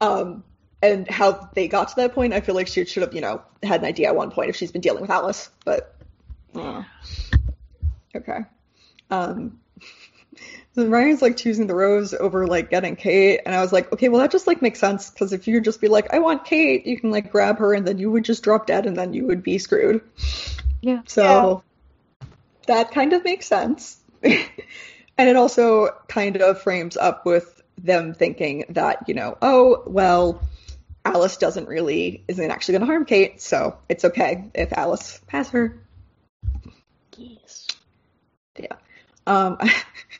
[0.00, 0.42] um,
[0.86, 3.42] and how they got to that point, I feel like she should have, you know,
[3.62, 5.94] had an idea at one point if she's been dealing with Alice, but.
[6.54, 6.82] uh,
[8.14, 8.40] okay.
[9.10, 9.60] Um,
[10.74, 14.08] so Ryan's like choosing the rose over like getting Kate, and I was like, okay,
[14.08, 16.86] well that just like makes sense because if you just be like, I want Kate,
[16.86, 19.26] you can like grab her, and then you would just drop dead, and then you
[19.26, 20.02] would be screwed.
[20.80, 21.02] Yeah.
[21.06, 21.62] So
[22.66, 23.98] that kind of makes sense.
[24.22, 30.42] and it also kind of frames up with them thinking that, you know, oh, well,
[31.04, 35.50] Alice doesn't really, isn't actually going to harm Kate, so it's okay if Alice has
[35.50, 35.82] her.
[37.16, 37.66] Yes.
[38.58, 38.76] Yeah.
[39.26, 39.58] Um,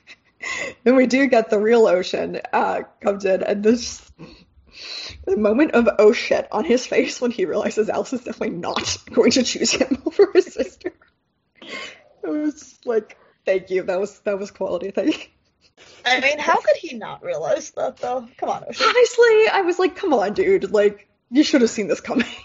[0.85, 4.03] then we do get the real Ocean uh, comes in, and this
[5.25, 8.99] the moment of oh shit on his face when he realizes Alice is definitely not
[9.13, 10.93] going to choose him over his sister.
[11.63, 13.17] It was like,
[13.47, 13.85] thank you.
[13.85, 14.91] That was that was quality.
[14.91, 15.34] Thank you.
[16.05, 18.29] I mean, how could he not realize that though?
[18.37, 18.87] Come on, Ocean.
[18.87, 20.71] Honestly, I was like, come on, dude.
[20.71, 22.27] Like, you should have seen this coming.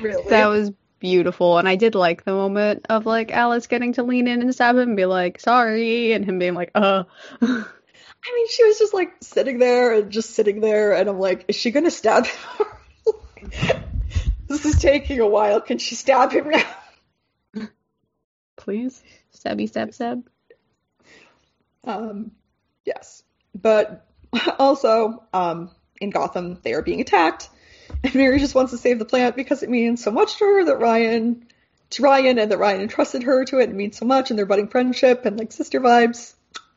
[0.00, 0.30] Really?
[0.30, 1.58] That was beautiful.
[1.58, 4.76] And I did like the moment of, like, Alice getting to lean in and stab
[4.76, 6.14] him and be like, sorry.
[6.14, 7.04] And him being like, uh.
[8.26, 11.44] I mean, she was just like sitting there and just sitting there, and I'm like,
[11.48, 12.66] is she gonna stab him?
[14.48, 15.60] this is taking a while.
[15.60, 17.68] Can she stab him now?
[18.56, 19.02] Please.
[19.36, 20.26] Stabby, stab, stab.
[21.84, 22.30] Um,
[22.84, 23.22] yes,
[23.54, 24.06] but
[24.58, 25.70] also, um,
[26.00, 27.48] in Gotham, they are being attacked,
[28.02, 30.64] and Mary just wants to save the plant because it means so much to her
[30.64, 31.46] that Ryan,
[31.90, 33.70] to Ryan, and that Ryan entrusted her to it.
[33.70, 36.34] It means so much, and their budding friendship and like sister vibes.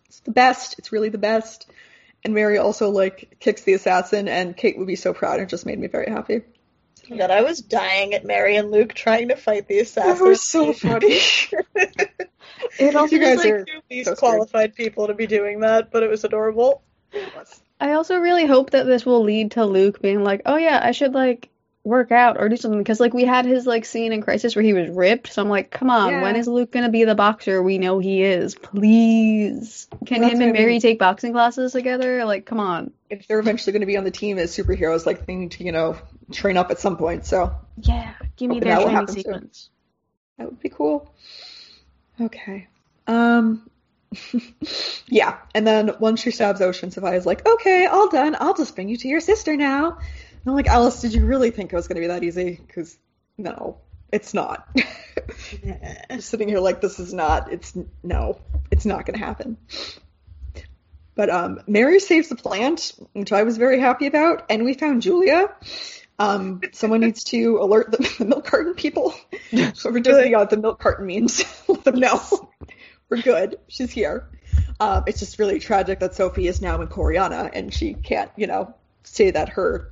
[0.07, 0.79] It's the best.
[0.79, 1.69] It's really the best.
[2.23, 5.39] And Mary also like kicks the assassin, and Kate would be so proud.
[5.39, 6.41] It just made me very happy.
[7.09, 10.27] That I was dying at Mary and Luke trying to fight the That assassin.
[10.27, 11.19] was so funny.
[12.79, 16.03] It also You guys like, are These so qualified people to be doing that, but
[16.03, 16.81] it was adorable.
[17.79, 20.91] I also really hope that this will lead to Luke being like, "Oh yeah, I
[20.91, 21.49] should like
[21.87, 24.63] work out or do something." Because like we had his like scene in Crisis where
[24.63, 26.21] he was ripped, so I'm like, "Come on, Yeah.
[26.21, 28.55] when is Luke gonna be the boxer we know he is?
[28.55, 30.53] Please, can Well, him and I mean.
[30.53, 32.25] Mary take boxing classes together?
[32.25, 35.25] Like, come on." if they're eventually going to be on the team as superheroes, like
[35.25, 35.95] they need to, you know,
[36.33, 37.25] train up at some point.
[37.25, 39.23] So Yeah, give me their that training happen soon.
[39.23, 39.69] sequence.
[40.37, 41.09] That would be cool.
[42.19, 42.67] Okay.
[43.07, 43.69] Um
[45.07, 45.37] Yeah.
[45.55, 48.35] And then once she stabs Ocean, Safiyah's like, Okay, all done.
[48.39, 49.99] I'll just bring you to your sister now.
[50.47, 52.59] I'm like, Alice, did you really think it was gonna be that easy?
[52.65, 52.97] Because
[53.37, 53.77] no,
[54.11, 54.67] it's not.
[56.09, 58.39] I'm sitting here like this is not it's no,
[58.71, 59.57] it's not gonna happen.
[61.15, 65.01] But um Mary saves the plant, which I was very happy about, and we found
[65.01, 65.53] Julia.
[66.19, 69.13] Um, someone needs to alert the, the milk carton people.
[69.51, 72.19] Whoever does the, uh, the milk carton means, let them know.
[73.09, 73.59] We're good.
[73.67, 74.27] She's here.
[74.79, 78.47] Um, it's just really tragic that Sophie is now in Coryana and she can't, you
[78.47, 79.91] know, say that her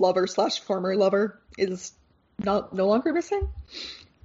[0.00, 1.92] lover slash former lover is
[2.38, 3.48] not no longer missing.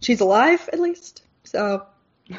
[0.02, 1.22] She's alive at least.
[1.44, 1.86] So
[2.32, 2.38] Oh,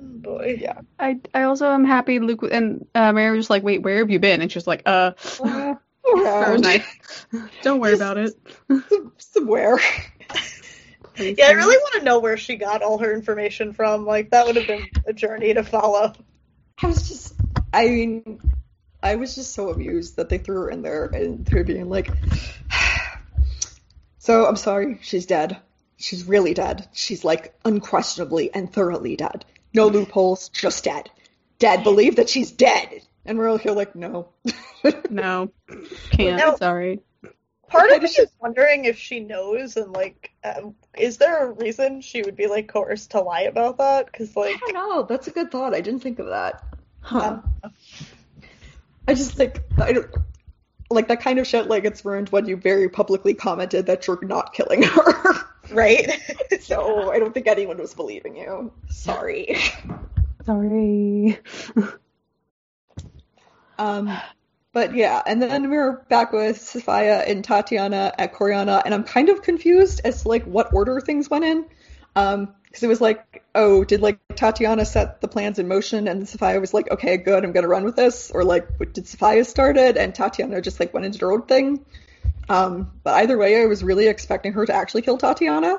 [0.00, 0.58] boy.
[0.60, 0.80] yeah.
[0.98, 4.10] I I also am happy Luke and uh, Mary was just like, "Wait, where have
[4.10, 5.74] you been?" And she's like, "Uh." Uh,
[6.24, 6.86] That nice.
[7.62, 8.32] Don't worry about it.
[9.18, 9.78] somewhere.
[11.18, 14.06] Yeah, I really want to know where she got all her information from.
[14.06, 16.14] Like, that would have been a journey to follow.
[16.82, 17.34] I was just,
[17.74, 18.40] I mean,
[19.02, 22.10] I was just so amused that they threw her in there and they're being like,
[24.18, 25.58] so I'm sorry, she's dead.
[25.96, 26.88] She's really dead.
[26.92, 29.44] She's like unquestionably and thoroughly dead.
[29.74, 31.10] No loopholes, just dead.
[31.58, 31.82] Dead.
[31.82, 33.02] Believe that she's dead.
[33.24, 34.28] And we're all here like, no.
[35.10, 35.50] No,
[36.10, 36.38] can't.
[36.38, 36.56] No.
[36.56, 37.00] Sorry.
[37.68, 41.52] Part of me does is wondering if she knows, and like, um, is there a
[41.52, 44.06] reason she would be like coerced to lie about that?
[44.06, 45.02] Because like, I don't know.
[45.02, 45.74] That's a good thought.
[45.74, 46.64] I didn't think of that.
[47.00, 47.40] Huh.
[47.64, 47.72] um,
[49.08, 50.06] I just think I don't.
[50.90, 54.22] like that kind of shit like it's ruined when you very publicly commented that you're
[54.22, 55.34] not killing her.
[55.70, 56.10] Right?
[56.62, 58.72] so I don't think anyone was believing you.
[58.88, 59.58] Sorry.
[60.46, 61.38] Sorry.
[63.78, 64.10] Um,
[64.72, 69.04] but yeah, and then we are back with Safiyah and Tatiana at Coryana, and I'm
[69.04, 71.64] kind of confused as to like what order things went in.
[72.16, 76.22] Um, because it was like, oh, did like Tatiana set the plans in motion, and
[76.24, 79.76] Safiyah was like, okay, good, I'm gonna run with this, or like, did Safiyah start
[79.76, 81.84] it, and Tatiana just like went into her own thing.
[82.48, 85.78] Um, but either way, I was really expecting her to actually kill Tatiana.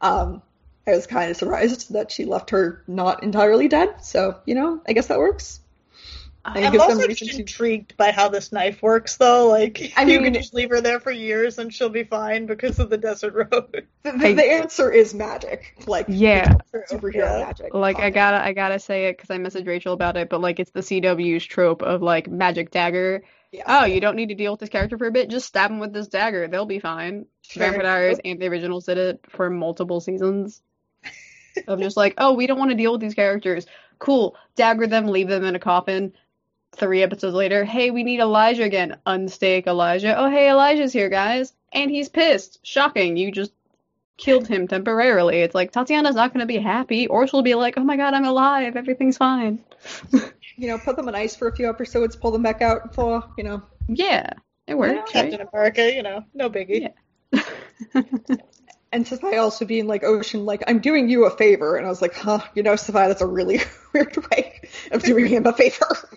[0.00, 0.42] Um,
[0.86, 4.04] I was kind of surprised that she left her not entirely dead.
[4.04, 5.60] So you know, I guess that works.
[6.44, 9.48] And I'm also just to- intrigued by how this knife works, though.
[9.48, 12.78] Like, I you can just leave her there for years and she'll be fine because
[12.78, 13.86] of the desert road.
[14.02, 16.54] The, the, the answer is magic, like Yeah.
[16.72, 17.44] superhero Yeah.
[17.44, 17.74] magic.
[17.74, 20.58] Like I gotta, I gotta say it because I messaged Rachel about it, but like
[20.58, 23.22] it's the CW's trope of like magic dagger.
[23.52, 23.64] Yeah.
[23.66, 25.28] Oh, you don't need to deal with this character for a bit.
[25.28, 26.48] Just stab him with this dagger.
[26.48, 27.26] They'll be fine.
[27.54, 30.62] Vampire Diaries and the originals did it for multiple seasons.
[31.68, 33.66] of just like, oh, we don't want to deal with these characters.
[33.98, 34.36] Cool.
[34.56, 36.14] Dagger them, leave them in a coffin.
[36.72, 38.96] Three episodes later, hey, we need Elijah again.
[39.06, 40.16] Unstake Elijah.
[40.16, 41.52] Oh, hey, Elijah's here, guys.
[41.72, 42.58] And he's pissed.
[42.62, 43.16] Shocking.
[43.16, 43.52] You just
[44.16, 45.40] killed him temporarily.
[45.40, 48.14] It's like Tatiana's not going to be happy, or she'll be like, oh my god,
[48.14, 48.76] I'm alive.
[48.76, 49.60] Everything's fine.
[50.56, 53.24] You know, put them on ice for a few episodes, pull them back out for,
[53.38, 53.62] you know.
[53.88, 54.28] Yeah,
[54.66, 55.06] it works, right?
[55.06, 56.92] Captain America, you know, no biggie.
[57.32, 58.02] Yeah.
[58.92, 61.76] And Safiyah also being like, Ocean, like, I'm doing you a favor.
[61.76, 63.60] And I was like, huh, you know, Safiyah, that's a really
[63.92, 66.08] weird way of doing him a favor.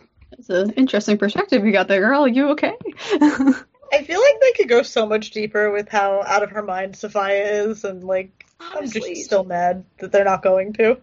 [0.44, 2.26] It's an interesting perspective you got there, girl.
[2.26, 2.74] Are You okay?
[3.14, 6.96] I feel like they could go so much deeper with how out of her mind
[6.96, 9.14] Safiyah is, and like, I'm Honestly.
[9.14, 10.98] just still mad that they're not going to.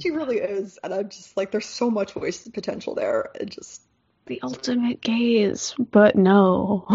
[0.00, 0.78] She really is.
[0.82, 3.28] And I'm just like, there's so much wasted potential there.
[3.34, 3.82] It just,
[4.24, 6.86] the ultimate gaze, but no.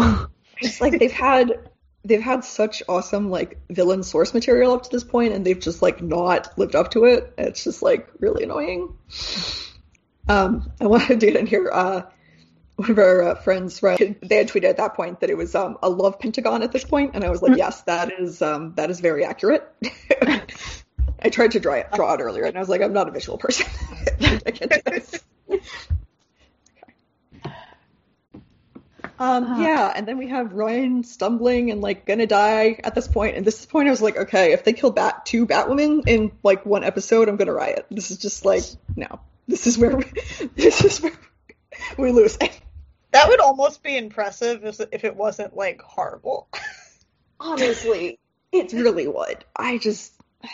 [0.58, 1.68] it's like they've had.
[2.04, 5.82] They've had such awesome like villain source material up to this point, and they've just
[5.82, 7.32] like not lived up to it.
[7.38, 8.98] It's just like really annoying.
[10.28, 11.70] Um, I wanted to get in here.
[11.72, 12.02] Uh,
[12.76, 15.54] one of our uh, friends, right, they had tweeted at that point that it was
[15.54, 18.74] um, a love pentagon at this point, and I was like, yes, that is um,
[18.76, 19.68] that is very accurate.
[21.24, 23.12] I tried to draw it, draw it earlier, and I was like, I'm not a
[23.12, 23.66] visual person.
[24.20, 25.20] I can't do this.
[29.18, 33.36] Um, yeah, and then we have Ryan stumbling and like gonna die at this point.
[33.36, 36.66] And this point, I was like, okay, if they kill Bat two Batwomen in like
[36.66, 37.86] one episode, I'm gonna riot.
[37.88, 38.64] This is just like
[38.96, 39.20] no.
[39.48, 40.04] This is where we,
[40.56, 41.12] this is where
[41.98, 42.38] we lose.
[43.12, 46.48] That would almost be impressive if, if it wasn't like horrible.
[47.40, 48.18] Honestly,
[48.52, 49.44] it really would.
[49.54, 50.14] I just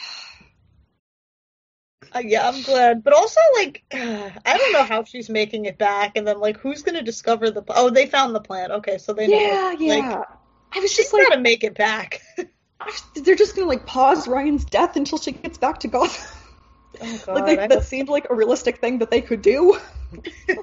[2.15, 3.05] Uh, yeah, I'm glad.
[3.05, 6.83] But also, like, I don't know how she's making it back, and then, like, who's
[6.83, 7.63] gonna discover the.
[7.69, 8.73] Oh, they found the plant.
[8.73, 9.39] Okay, so they know.
[9.39, 10.23] yeah, Like, yeah.
[10.73, 12.23] I was just like, gotta make it back.
[13.15, 16.38] they're just gonna like pause Ryan's death until she gets back to Gotham.
[17.01, 19.79] Oh, God, like they, that seemed like a realistic thing that they could do.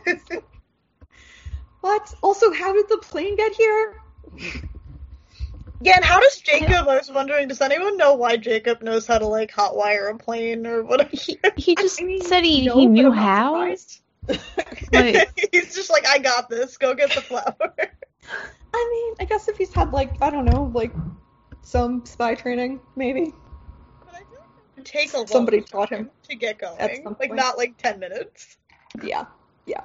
[1.85, 2.15] What?
[2.23, 4.01] Also, how did the plane get here?
[5.81, 6.87] yeah, and how does Jacob?
[6.87, 10.65] I was wondering, does anyone know why Jacob knows how to like hotwire a plane
[10.65, 11.11] or whatever?
[11.57, 13.53] He just I mean, said he, no, he knew how.
[13.53, 13.79] Like,
[15.51, 16.75] He's just like, I got this.
[16.77, 17.53] Go get the flower.
[18.73, 20.91] I mean, I guess if he's had like I don't know, like
[21.61, 23.31] some spy training, maybe.
[24.03, 26.09] But I feel like it would take a long Somebody taught him.
[26.29, 27.03] to get At going.
[27.03, 27.35] some Like point.
[27.35, 28.57] not like ten minutes.
[29.03, 29.25] Yeah,
[29.65, 29.81] yeah.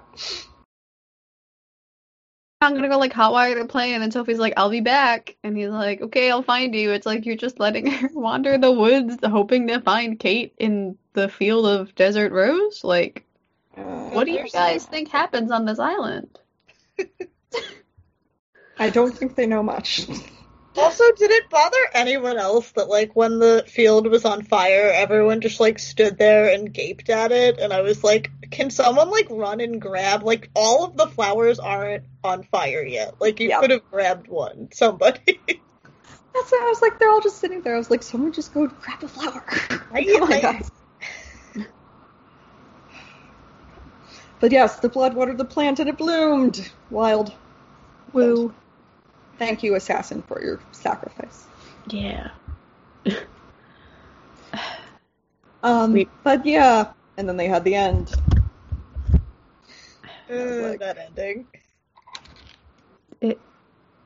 [2.63, 5.57] I'm gonna go like hotwire the plane, and then Sophie's like, "I'll be back," and
[5.57, 9.17] he's like, "Okay, I'll find you." It's like you're just letting her wander the woods,
[9.25, 12.85] hoping to find Kate in the field of Desert Rose.
[12.85, 13.25] Like,
[13.77, 16.39] Uh, what do you guys think happens on this island?
[18.79, 20.07] I don't think they know much.
[20.77, 25.41] Also, did it bother anyone else that like when the field was on fire, everyone
[25.41, 27.59] just like stood there and gaped at it?
[27.59, 30.23] And I was like, can someone like run and grab?
[30.23, 33.21] Like all of the flowers aren't on fire yet.
[33.21, 33.61] Like you Yeah.
[33.61, 34.69] could have grabbed one.
[34.73, 35.41] Somebody.
[35.47, 37.75] That's why I was like, they're all just sitting there.
[37.75, 39.45] I was like, someone just go grab a flower.
[39.91, 40.07] Right?
[40.09, 40.71] Come on, Like- guys.
[44.39, 46.71] But yes, the blood watered the plant and it bloomed.
[46.91, 47.35] Wild.
[48.13, 48.55] Woo.
[49.41, 51.47] Thank you, assassin, for your sacrifice.
[51.87, 52.29] Yeah.
[55.63, 56.11] Um, Sweet.
[56.23, 58.15] but yeah, and then they had the end.
[60.31, 61.47] Ooh, like- that ending.
[63.23, 63.41] It,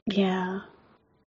[0.06, 0.60] Yeah.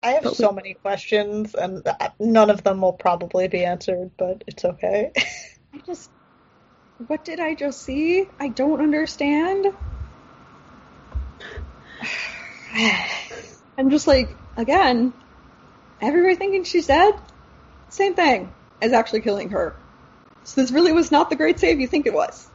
[0.04, 3.64] I have But we- so many questions, and uh, none of them will probably be
[3.64, 5.10] answered, but it's okay.
[5.74, 6.10] I just,
[7.08, 8.28] what did I just see?
[8.38, 9.66] I don't understand.
[13.78, 15.12] I'm just like, again,
[16.00, 17.14] everybody thinking she's dead.
[17.88, 19.74] Same thing as actually killing her.
[20.44, 22.48] So this really was not the great save you think it was.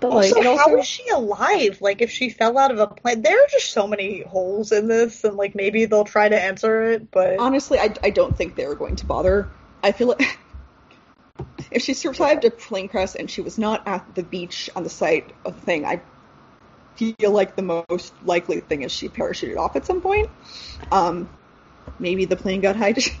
[0.00, 1.78] But Also, and how also- is she alive?
[1.80, 4.88] Like, if she fell out of a plane, there are just so many holes in
[4.88, 8.56] this, and like maybe they'll try to answer it, but Honestly, I, I don't think
[8.56, 9.48] they were going to bother.
[9.82, 10.38] I feel like
[11.70, 14.90] if she survived a plane crash and she was not at the beach on the
[14.90, 16.00] site of the thing, I
[16.96, 20.30] feel like the most likely thing is she parachuted off at some point.
[20.92, 21.28] Um,
[21.98, 23.14] maybe the plane got hijacked.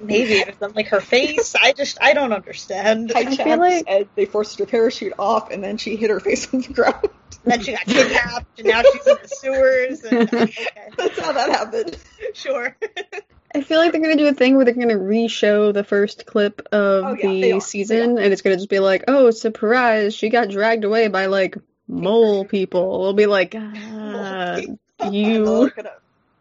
[0.00, 1.54] maybe but then like her face.
[1.60, 3.10] I just I don't understand.
[3.10, 6.20] And hijacked like- and they forced her to parachute off, and then she hit her
[6.20, 7.08] face on the ground.
[7.44, 10.04] then she got kidnapped, and now she's in the sewers.
[10.04, 11.96] And okay, That's how that happened.
[12.34, 12.76] sure.
[13.54, 16.60] I feel like they're gonna do a thing where they're gonna re-show the first clip
[16.72, 20.14] of Oh, yeah, the season, and it's gonna just be like, "Oh, surprise!
[20.14, 21.56] She got dragged away by like
[21.88, 24.56] mole people." It'll be like, ah,
[25.10, 25.70] you.
[25.74, 25.92] gonna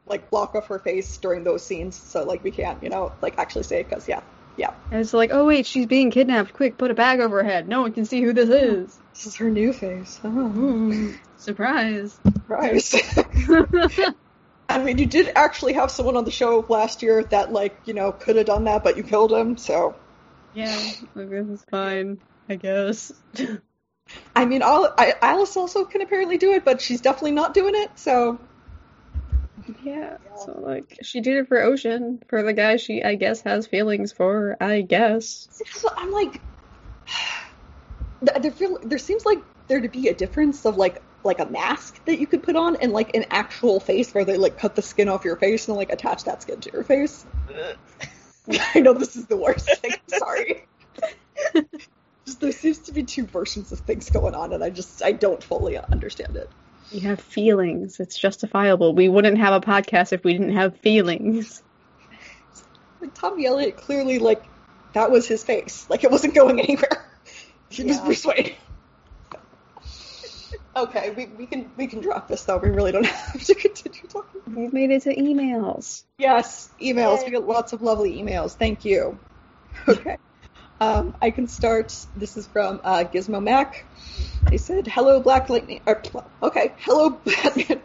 [0.06, 3.38] like block off her face during those scenes, so like we can't, you know, like
[3.38, 4.22] actually say it because yeah,
[4.58, 6.54] yeah, And it's like, oh wait, she's being kidnapped.
[6.54, 7.68] Quick, put a bag over her head.
[7.68, 8.98] No one can see who this is.
[9.14, 10.20] this is her new face.
[10.24, 12.20] Oh, Ooh, surprise.
[12.48, 12.96] Christ.
[14.70, 17.94] I mean, you did actually have someone on the show last year that like you
[17.94, 19.58] know could have done that, but you killed him.
[19.58, 19.96] So
[20.54, 20.76] yeah,
[21.14, 22.18] like, this is fine,
[22.50, 23.12] I guess.
[24.36, 27.74] I mean, Al- I, Alice also can apparently do it, but she's definitely not doing
[27.76, 27.92] it.
[27.96, 28.40] So
[29.82, 33.68] Yeah, so like she did it for Ocean, for the guy she I guess has
[33.68, 35.48] feelings for, I guess.
[35.72, 36.42] So I'm like,
[38.42, 42.04] there feel there seems like there to be a difference of like like a mask
[42.06, 44.82] that you could put on and like an actual face where they like cut the
[44.82, 47.26] skin off your face and like attach that skin to your face.
[48.76, 49.92] I know this is the worst thing.
[49.92, 50.66] I'm sorry.
[52.28, 55.14] just there seems to be two versions of things going on, and I just I
[55.14, 56.52] don't fully understand it.
[56.94, 58.00] We have feelings.
[58.00, 58.94] It's justifiable.
[58.94, 61.64] We wouldn't have a podcast if we didn't have feelings.
[63.02, 64.44] Like Tommy Elliot clearly like
[64.94, 65.90] that was his face.
[65.90, 67.06] Like it wasn't going anywhere.
[67.70, 68.06] He was Yeah.
[68.06, 68.56] Bruce Wayne.
[70.74, 72.58] okay, we, we can we can drop this though.
[72.58, 74.42] We really don't have to continue talking.
[74.48, 76.04] We've made it to emails.
[76.18, 77.18] Yes, emails.
[77.20, 77.26] Yay.
[77.26, 78.54] We get lots of lovely emails.
[78.56, 79.20] Thank you.
[79.88, 80.18] Okay.
[80.80, 81.96] Um, I can start.
[82.16, 83.86] This is from uh, Gizmo Mac.
[84.50, 86.02] They said, "Hello, Black Lightning." Or,
[86.44, 87.82] okay, hello, Batman,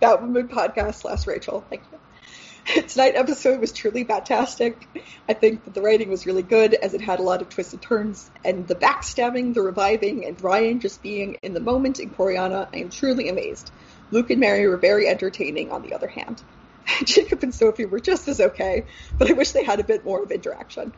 [0.00, 1.64] Batwoman podcast slash Rachel.
[1.70, 1.98] Thank you.
[2.88, 4.88] Tonight episode was truly fantastic.
[5.28, 7.72] I think that the writing was really good as it had a lot of twists
[7.72, 12.10] and turns, and the backstabbing, the reviving, and Ryan just being in the moment in
[12.10, 12.68] Coryana.
[12.72, 13.70] I am truly amazed.
[14.10, 15.72] Luke and Mary were very entertaining.
[15.72, 16.42] On the other hand,
[17.04, 18.84] Jacob and Sophie were just as okay,
[19.18, 20.92] but I wish they had a bit more of interaction.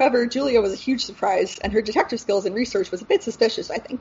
[0.00, 3.22] However, Julia was a huge surprise, and her detective skills and research was a bit
[3.22, 4.00] suspicious, I think.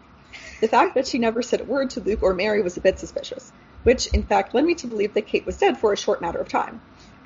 [0.61, 2.99] The fact that she never said a word to Luke or Mary was a bit
[2.99, 3.51] suspicious,
[3.83, 6.39] which in fact led me to believe that Kate was dead for a short matter
[6.39, 6.79] of time.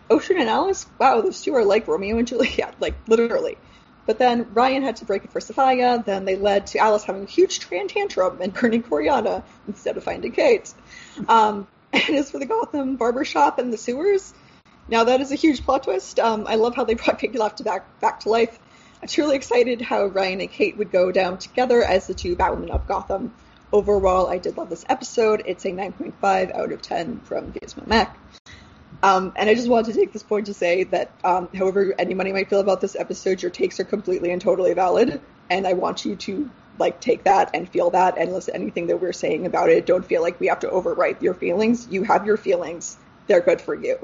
[0.09, 3.59] Ocean and Alice, wow, those two are like Romeo and Juliet, like literally.
[4.07, 7.25] But then Ryan had to break it for Safiyah, then they led to Alice having
[7.25, 10.73] a huge tran tantrum and burning Coryana instead of finding Kate.
[11.27, 14.33] Um, and as for the Gotham barbershop and the sewers,
[14.87, 16.19] now that is a huge plot twist.
[16.19, 18.59] Um, I love how they brought Piggy back back to life.
[19.07, 22.87] Truly excited how Ryan and Kate would go down together as the two Batwomen of
[22.87, 23.33] Gotham.
[23.71, 25.43] Overall, I did love this episode.
[25.45, 28.17] It's a 9.5 out of 10 from Gizmo Mac.
[29.01, 32.31] Um, and I just wanted to take this point to say that, um, however anybody
[32.31, 36.05] might feel about this episode, your takes are completely and totally valid, and I want
[36.05, 36.49] you to
[36.79, 39.85] like take that and feel that and listen to anything that we're saying about it.
[39.85, 41.87] Don't feel like we have to overwrite your feelings.
[41.89, 42.97] You have your feelings;
[43.27, 43.97] they're good for you.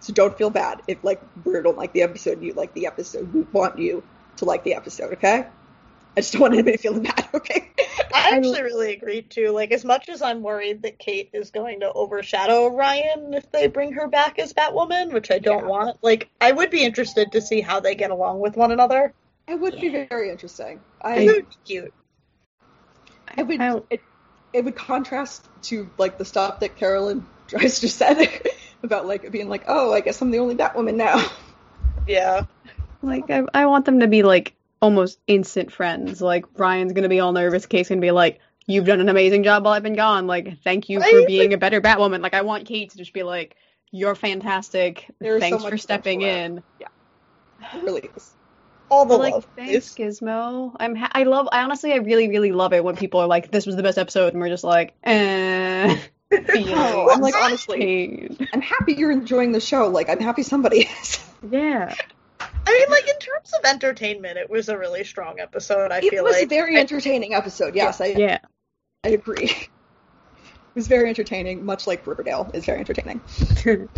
[0.00, 3.32] So don't feel bad if like we don't like the episode you like the episode.
[3.32, 4.02] We want you
[4.40, 5.46] to like the episode, okay?
[6.16, 7.70] I just don't want anybody feeling bad, okay?
[8.12, 9.50] I actually really agree too.
[9.50, 13.68] Like, as much as I'm worried that Kate is going to overshadow Ryan if they
[13.68, 15.68] bring her back as Batwoman, which I don't Yeah.
[15.68, 19.14] want, like, I would be interested to see how they get along with one another.
[19.46, 20.80] It would be very interesting.
[21.00, 21.94] I I it would be cute.
[23.38, 24.00] it would I- it,
[24.52, 28.28] it would contrast to like the stuff that Caroline Dries just said
[28.82, 31.24] about like being like, oh, I guess I'm the only Batwoman now.
[32.06, 32.44] Yeah.
[33.02, 36.20] Like I, I want them to be like almost instant friends.
[36.20, 39.64] Like Ryan's gonna be all nervous, Kate's gonna be like, "You've done an amazing job
[39.64, 40.26] while I've been gone.
[40.26, 43.22] Like, thank you for being a better Batwoman." Like, I want Kate to just be
[43.22, 43.56] like,
[43.90, 45.06] "You're fantastic.
[45.20, 46.62] There so Thanks much for stepping in."
[47.74, 48.32] It really is.
[48.90, 49.46] All the like, love.
[49.54, 50.18] thanks, please.
[50.20, 50.74] Gizmo.
[50.78, 51.48] I'm ha- I love.
[51.52, 53.98] I honestly, I really, really love it when people are like, "This was the best
[53.98, 55.98] episode," and we're just like, "Eh."
[56.32, 58.36] I'm like honestly.
[58.52, 59.88] I'm happy you're enjoying the show.
[59.88, 61.18] Like I'm happy somebody is.
[61.48, 61.94] Yeah.
[62.70, 66.10] I mean, like, in terms of entertainment, it was a really strong episode, I it
[66.10, 67.74] feel like it was a very I- entertaining episode.
[67.74, 68.38] Yes, I Yeah.
[69.04, 69.44] I agree.
[69.44, 73.20] It was very entertaining, much like Riverdale is very entertaining.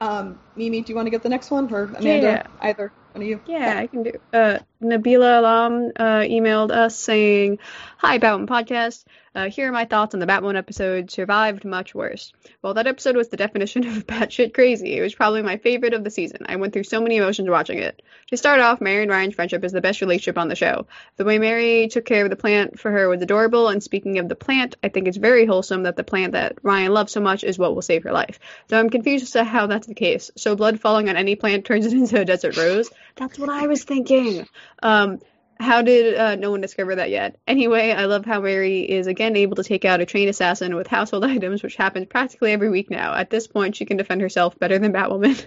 [0.00, 2.02] Um, Mimi, do you want to get the next one, or Amanda?
[2.04, 2.46] Yeah.
[2.60, 3.40] Either one of you.
[3.46, 4.12] Yeah, I can do.
[4.32, 7.58] Uh, Nabila Alam uh, emailed us saying,
[7.98, 9.04] "Hi, Batwoman podcast.
[9.34, 11.10] Uh, here are my thoughts on the Batwoman episode.
[11.10, 12.32] Survived much worse.
[12.60, 14.96] Well, that episode was the definition of batshit crazy.
[14.96, 16.44] It was probably my favorite of the season.
[16.46, 18.02] I went through so many emotions watching it.
[18.28, 20.86] To start off, Mary and Ryan's friendship is the best relationship on the show.
[21.16, 23.68] The way Mary took care of the plant for her was adorable.
[23.68, 26.92] And speaking of the plant, I think it's very wholesome that the plant that Ryan
[26.92, 28.38] loves so much is what will save her life.
[28.68, 30.30] Though I'm confused as to how that's the case.
[30.36, 32.90] So blood falling on any plant turns it into a desert rose.
[33.16, 34.46] That's what I was thinking.
[34.82, 35.20] Um,
[35.62, 37.38] how did uh, no one discover that yet?
[37.46, 40.86] Anyway, I love how Mary is again able to take out a trained assassin with
[40.86, 43.14] household items, which happens practically every week now.
[43.14, 45.46] At this point, she can defend herself better than Batwoman.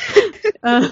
[0.62, 0.88] uh,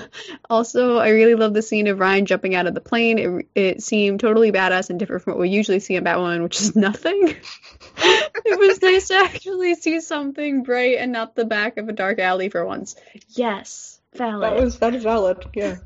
[0.48, 3.18] also, I really love the scene of Ryan jumping out of the plane.
[3.18, 6.60] It, it seemed totally badass and different from what we usually see in Batwoman, which
[6.60, 7.34] is nothing.
[7.96, 12.18] it was nice to actually see something bright and not the back of a dark
[12.18, 12.96] alley for once.
[13.28, 14.42] Yes, valid.
[14.42, 15.44] That was that is valid.
[15.54, 15.76] Yeah.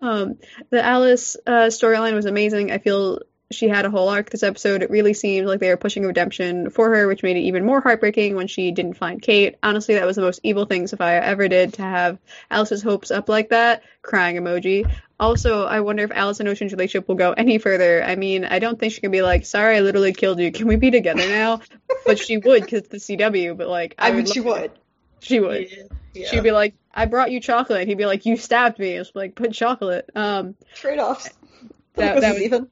[0.00, 0.36] Um,
[0.70, 2.70] the Alice uh, storyline was amazing.
[2.70, 3.20] I feel
[3.50, 4.82] she had a whole arc this episode.
[4.82, 7.64] It really seemed like they were pushing a redemption for her, which made it even
[7.64, 9.56] more heartbreaking when she didn't find Kate.
[9.62, 12.18] Honestly, that was the most evil thing Safiyah ever did to have
[12.50, 13.82] Alice's hopes up like that.
[14.02, 14.90] Crying emoji.
[15.18, 18.02] Also, I wonder if Alice and Ocean's relationship will go any further.
[18.02, 20.52] I mean, I don't think she can be like, "Sorry, I literally killed you.
[20.52, 21.60] Can we be together now?"
[22.04, 23.56] but she would because it's the CW.
[23.56, 24.72] But like, I, mean, would she would.
[25.20, 25.70] She would.
[25.70, 25.82] Yeah.
[26.14, 26.28] Yeah.
[26.30, 29.34] She'd be like, "I brought you chocolate." He'd be like, "You stabbed me." It's like,
[29.34, 31.28] "Put chocolate." Um, Trade offs.
[31.94, 32.68] That- that was- even.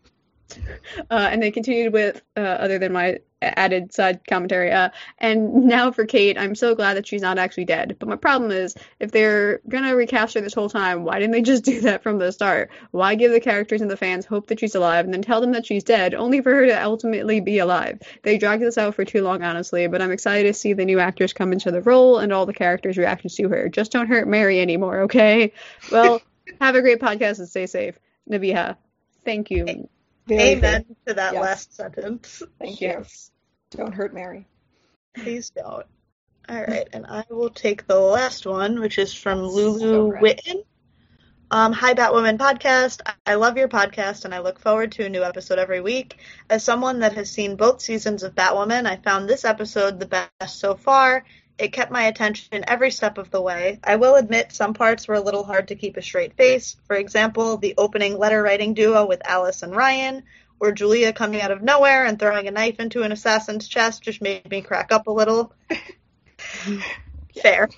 [1.11, 4.70] Uh, and they continued with, uh, other than my added side commentary.
[4.70, 7.97] Uh, and now for Kate, I'm so glad that she's not actually dead.
[7.99, 11.42] But my problem is, if they're gonna recast her this whole time, why didn't they
[11.42, 12.70] just do that from the start?
[12.90, 15.53] Why give the characters and the fans hope that she's alive and then tell them
[15.53, 18.01] that she's dead, only for her to ultimately be alive?
[18.22, 19.86] They dragged this out for too long, honestly.
[19.86, 22.55] But I'm excited to see the new actors come into the role and all the
[22.55, 23.68] characters' reactions to her.
[23.68, 25.53] Just don't hurt Mary anymore, okay?
[25.90, 26.22] Well,
[26.61, 27.99] have a great podcast and stay safe,
[28.30, 28.76] Nabiha.
[29.24, 29.88] Thank you.
[30.27, 30.97] Very Amen good.
[31.09, 31.43] to that Yes.
[31.43, 32.43] last sentence.
[32.59, 33.05] Thank you.
[33.70, 34.47] Don't hurt Mary.
[35.14, 35.87] Please don't.
[36.49, 40.11] All right, and I will take the last one, which is from Lulu So.
[40.12, 40.64] Witten.
[41.51, 43.01] Um, Hi Batwoman podcast.
[43.27, 46.18] I love your podcast and I look forward to a new episode every week.
[46.51, 50.59] As someone that has seen both seasons of Batwoman, I found this episode the best
[50.59, 51.25] so far.
[51.57, 53.79] It kept my attention every step of the way.
[53.85, 56.77] I will admit some parts were a little hard to keep a straight face.
[56.87, 60.25] For example, the opening letter writing duo with Alice and Ryan,
[60.59, 64.21] or Julia coming out of nowhere and throwing a knife into an assassin's chest just
[64.21, 65.53] made me crack up a little.
[67.43, 67.69] Fair.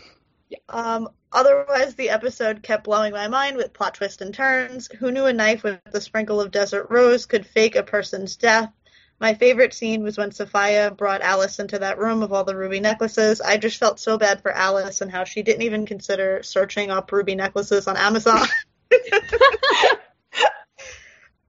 [0.49, 0.59] Yeah.
[0.69, 4.89] Um, otherwise, the episode kept blowing my mind with plot twists and turns.
[4.99, 8.73] Who knew a knife with a sprinkle of desert rose could fake a person's death?
[9.19, 12.81] My favorite scene was when Safiyah brought Alice into that room of all the ruby
[12.81, 13.41] necklaces.
[13.41, 17.11] I just felt so bad for Alice and how she didn't even consider searching up
[17.13, 18.47] ruby necklaces on Amazon.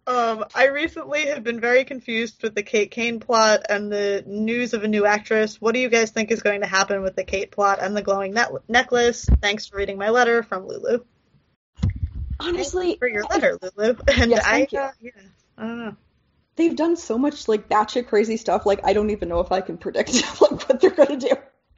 [0.08, 4.74] Um, I recently have been very confused with the Kate Kane plot and the news
[4.74, 5.60] of a new actress.
[5.60, 8.02] What do you guys think is going to happen with the Kate plot and the
[8.02, 9.26] glowing net- necklace?
[9.42, 11.04] Thanks for reading my letter from Lulu.
[12.40, 13.98] Honestly, for your letter, Lulu.
[14.08, 14.80] And Yes, I, you.
[14.80, 15.12] uh, yeah,
[15.58, 15.96] I don't know.
[16.58, 18.66] They've done so much like batshit crazy stuff.
[18.66, 21.32] Like I don't even know if I can predict like what they're gonna do.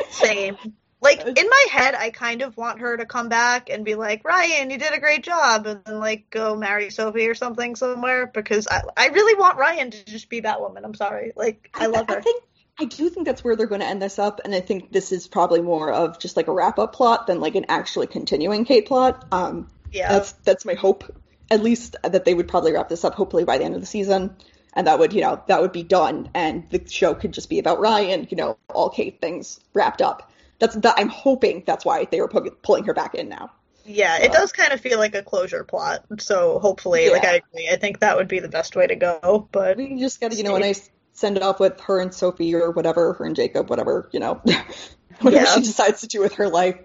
[0.09, 0.57] Same.
[1.01, 4.25] Like in my head, I kind of want her to come back and be like,
[4.25, 8.27] Ryan, you did a great job, and then like go marry Sophie or something somewhere
[8.27, 10.83] because I, I really want Ryan to just be Batwoman.
[10.83, 12.17] I'm sorry, like I love her.
[12.17, 12.43] I, think
[12.79, 15.13] I do think that's where they're going to end this up, and I think this
[15.13, 18.65] is probably more of just like a wrap up plot than like an actually continuing
[18.65, 19.25] Kate plot.
[19.31, 21.15] Um, Yeah, that's that's my hope.
[21.49, 23.87] At least that they would probably wrap this up hopefully by the end of the
[23.87, 24.35] season,
[24.73, 27.59] and that would you know that would be done, and the show could just be
[27.59, 28.27] about Ryan.
[28.29, 30.31] You know, all Kate things wrapped up.
[30.59, 30.95] That's that.
[30.97, 33.51] I'm hoping that's why they were pu- pulling her back in now.
[33.85, 36.05] Yeah, it does kind of feel like a closure plot.
[36.19, 37.69] So hopefully, like I agree.
[37.71, 39.47] I think that would be the best way to go.
[39.51, 42.13] But We just got to, you know, a nice send it off with her and
[42.13, 44.35] Sophie or whatever, her and Jacob, whatever, you know,
[45.21, 45.55] whatever Yeah.
[45.55, 46.77] she decides to do with her life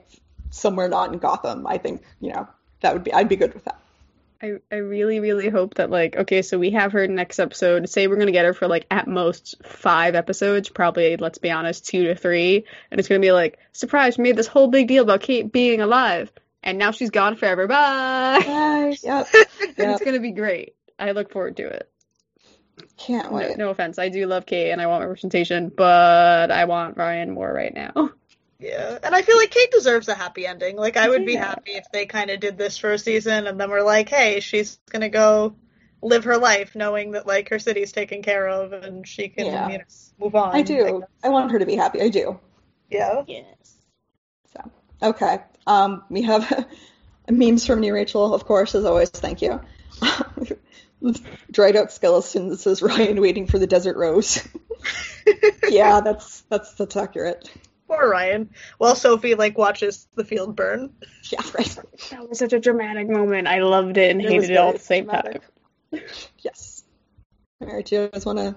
[0.51, 1.67] somewhere not in Gotham.
[1.67, 2.49] I think, you know,
[2.81, 3.81] that would be, I'd be good with that.
[4.45, 7.89] I, I really, really hope that like okay, so we have her next episode.
[7.89, 11.87] Say we're gonna get her for like at most five episodes, probably let's be honest,
[11.87, 15.05] two to three, and it's gonna be like surprise, we made this whole big deal
[15.05, 16.31] about Kate being alive,
[16.63, 17.67] and now she's gone forever.
[17.67, 18.43] Bye.
[18.45, 18.97] Bye.
[19.03, 19.27] Yep.
[19.35, 19.49] Yep.
[19.79, 20.75] it's gonna be great.
[20.99, 21.91] I look forward to it.
[22.97, 23.57] Can't No, wait.
[23.57, 27.53] no offense, I do love Kate and I want representation, but I want Ryan more
[27.53, 28.11] right now.
[28.65, 30.77] yeah, and I feel like Kate deserves a happy ending.
[30.77, 31.47] Like I would be Yeah.
[31.47, 34.41] happy if they kind of did this for a season and then we're like, hey,
[34.41, 35.57] she's gonna go
[36.03, 39.69] live her life knowing that like her city's taken care of and she can Yeah.
[39.69, 39.85] you know
[40.19, 40.55] move on.
[40.55, 41.01] I do.
[41.01, 41.09] guess.
[41.23, 42.01] I want her to be happy.
[42.01, 42.41] I do.
[42.91, 43.23] Yeah.
[43.27, 43.75] Yes.
[44.55, 44.71] So
[45.03, 45.41] okay.
[45.67, 46.67] Um, we have
[47.31, 49.11] memes from New Rachel, of course, as always.
[49.11, 49.61] Thank you.
[51.51, 54.47] Dried out skeleton that says Ryan waiting for the desert rose.
[55.69, 57.51] yeah, that's that's that's accurate.
[57.87, 58.51] Poor Ryan.
[58.79, 60.93] While Sophie like watches the field burn.
[61.31, 61.79] Yeah, right.
[62.11, 63.47] That was such a dramatic moment.
[63.49, 65.43] I loved it and It hated it all at the same dramatic.
[65.93, 66.01] time.
[66.39, 66.83] Yes.
[67.61, 68.57] All right, do you guys want to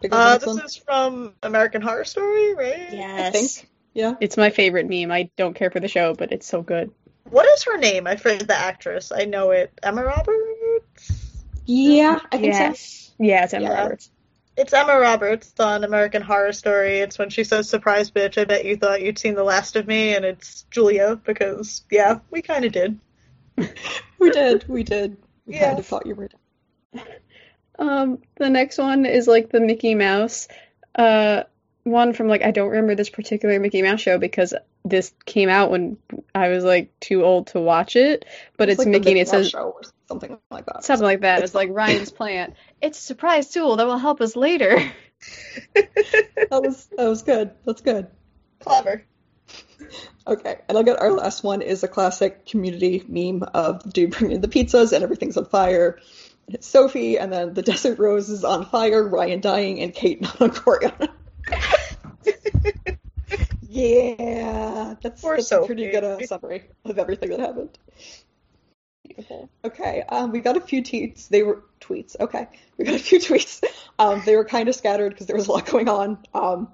[0.00, 0.64] pick up Uh, this one?
[0.64, 2.92] is from American Horror Story, right?
[2.92, 3.68] I think.
[3.92, 4.14] Yeah.
[4.20, 5.10] It's my favorite meme.
[5.12, 6.90] I don't care for the show, but it's so good.
[7.30, 8.06] What is her name?
[8.06, 9.10] I forget the actress.
[9.14, 9.72] I know it.
[9.82, 11.34] Emma Roberts.
[11.64, 12.60] Yeah, I think so.
[12.60, 13.12] yes.
[13.18, 13.82] Yeah, it's Emma Yeah.
[13.82, 14.10] Roberts.
[14.56, 16.98] It's Emma Roberts on American Horror Story.
[17.00, 19.86] It's when she says "surprise, bitch." I bet you thought you'd seen the last of
[19.86, 22.98] me, and it's Julia because yeah, we kind of did.
[24.18, 24.66] We did.
[24.66, 25.18] We did.
[25.44, 25.66] We Yeah.
[25.66, 26.28] kind of thought you were.
[27.78, 30.48] Um, the next one is like the Mickey Mouse,
[30.94, 31.42] uh,
[31.86, 34.52] one from like I don't remember this particular Mickey Mouse show because
[34.84, 35.96] this came out when
[36.34, 38.24] I was like too old to watch it.
[38.56, 40.84] But it's, like Mickey and it says show or something like that.
[40.84, 41.38] something like that.
[41.38, 42.54] It's It's like Ryan's plant.
[42.82, 44.78] It's a surprise tool that will help us later.
[46.50, 47.52] That was that was good.
[47.64, 48.06] That's good.
[48.60, 49.02] Clever.
[50.26, 54.10] Okay, and I'll get our last one is a classic community meme of the dude
[54.10, 55.98] bringing the pizzas and everything's on fire.
[56.46, 60.20] And it's Sophie, and then the desert rose is on fire, Ryan dying, and Kate
[60.20, 61.08] not on Coryana.
[63.76, 67.78] Yeah, that's, that's a pretty good uh, summary of everything that happened.
[69.04, 69.50] Beautiful.
[69.64, 71.28] Okay, um, we got a few tweets.
[71.28, 72.16] They were tweets.
[72.18, 73.62] Okay, we got a few tweets.
[73.98, 76.18] Um, they were kind of scattered because there was a lot going on.
[76.34, 76.68] Um,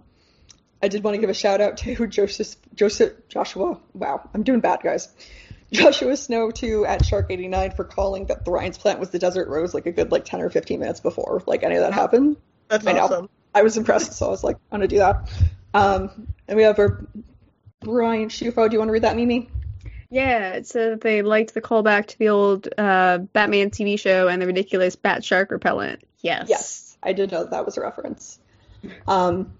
[0.83, 3.79] I did want to give a shout out to Joseph, Joseph, Joshua.
[3.95, 5.09] Wow, I'm doing bad, guys.
[5.73, 9.49] Joshua Snow too at Shark 89 for calling that the Ryan's plant was the desert
[9.49, 12.37] rose like a good like 10 or 15 minutes before like any of that happened.
[12.69, 13.05] That's I know.
[13.05, 13.29] awesome.
[13.55, 15.31] I was impressed, so I was like, I'm gonna do that.
[15.75, 17.07] Um, and we have our
[17.81, 18.69] Brian Shufo.
[18.69, 19.49] Do you want to read that, Mimi?
[20.11, 24.29] Yeah, it said that they liked the callback to the old uh, Batman TV show
[24.29, 26.05] and the ridiculous Bat Shark repellent.
[26.21, 26.49] Yes.
[26.51, 28.39] Yes, I did know that, that was a reference.
[29.09, 29.55] Um,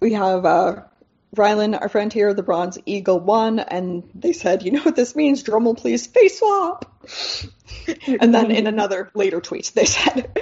[0.00, 0.82] we have uh,
[1.36, 5.14] Rylan, our friend here, the Bronze Eagle one, and they said, "You know what this
[5.14, 5.44] means?
[5.44, 6.84] Drummel, please, face swap."
[8.06, 10.36] and then in another later tweet, they said,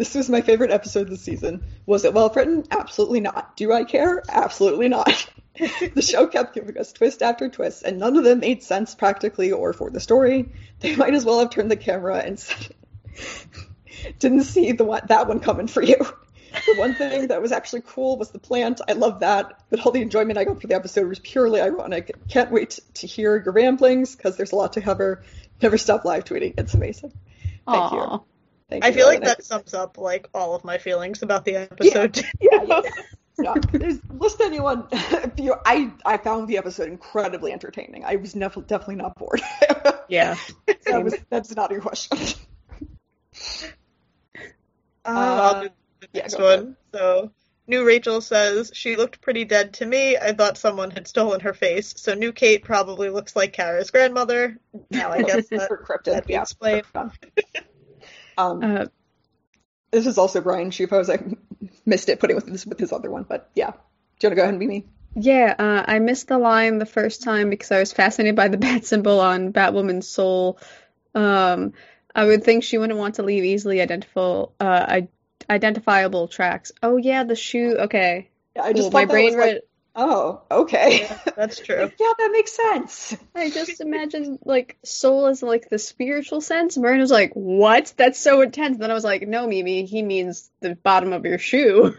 [0.00, 1.62] "This was my favorite episode this season.
[1.84, 2.64] Was it well written?
[2.70, 3.54] Absolutely not.
[3.58, 4.22] Do I care?
[4.30, 5.30] Absolutely not."
[5.94, 9.52] the show kept giving us twist after twist, and none of them made sense practically
[9.52, 10.52] or for the story.
[10.78, 12.74] They might as well have turned the camera and said,
[14.18, 17.82] "Didn't see the one that one coming for you." The one thing that was actually
[17.86, 18.80] cool was the plant.
[18.88, 22.10] I love that, but all the enjoyment I got for the episode was purely ironic.
[22.30, 25.24] Can't wait to hear your ramblings because there's a lot to cover.
[25.60, 26.54] Never stop live tweeting.
[26.56, 27.12] It's amazing.
[27.66, 28.24] Thank you.
[28.70, 28.72] Aw.
[28.72, 32.22] Thank I feel like that sums up like all of my feelings about the episode.
[32.40, 32.80] yeah, yeah.
[33.38, 33.54] yeah.
[33.72, 34.86] There's- Listen, anyone.
[34.92, 38.04] If you, I I found the episode incredibly entertaining.
[38.04, 39.40] I was nev- definitely not bored.
[40.08, 40.36] Yeah.
[40.86, 42.18] that was that's not your question.
[45.04, 45.68] Uh, I'll do
[46.00, 46.76] the yeah, next go for one.
[46.92, 47.30] So,
[47.68, 50.16] new Rachel says she looked pretty dead to me.
[50.16, 51.94] I thought someone had stolen her face.
[51.96, 54.58] So, new Kate probably looks like Kara's grandmother.
[54.90, 56.42] Now I guess that, For cryptid, that yeah.
[56.42, 56.84] explained.
[58.40, 58.86] Um, Uh,
[59.90, 61.10] this is also Brian Shufos.
[61.10, 61.36] I
[61.84, 63.70] missed it putting with this with his other one, but yeah.
[63.70, 64.86] Do you want to go ahead and be me?
[65.14, 68.56] yeah, uh, I missed the line the first time because I was fascinated by the
[68.64, 70.58] bat symbol on Batwoman's soul.
[71.14, 71.72] Um,
[72.14, 75.02] I would think she wouldn't want to leave easily identifiable, uh,
[75.48, 76.72] identifiable tracks.
[76.82, 77.76] Oh yeah, the shoe.
[77.80, 79.00] Okay, Yeah, I just Cool.
[79.00, 79.62] My brain like, read.
[80.00, 81.02] Oh, okay.
[81.02, 81.90] Yeah, that's true.
[82.00, 83.16] yeah, that makes sense.
[83.34, 86.76] I just imagine like soul as like the spiritual sense.
[86.76, 87.92] Miranda was like, "What?
[87.96, 91.38] That's so intense." Then I was like, "No, Mimi, he means the bottom of your
[91.38, 91.94] shoe."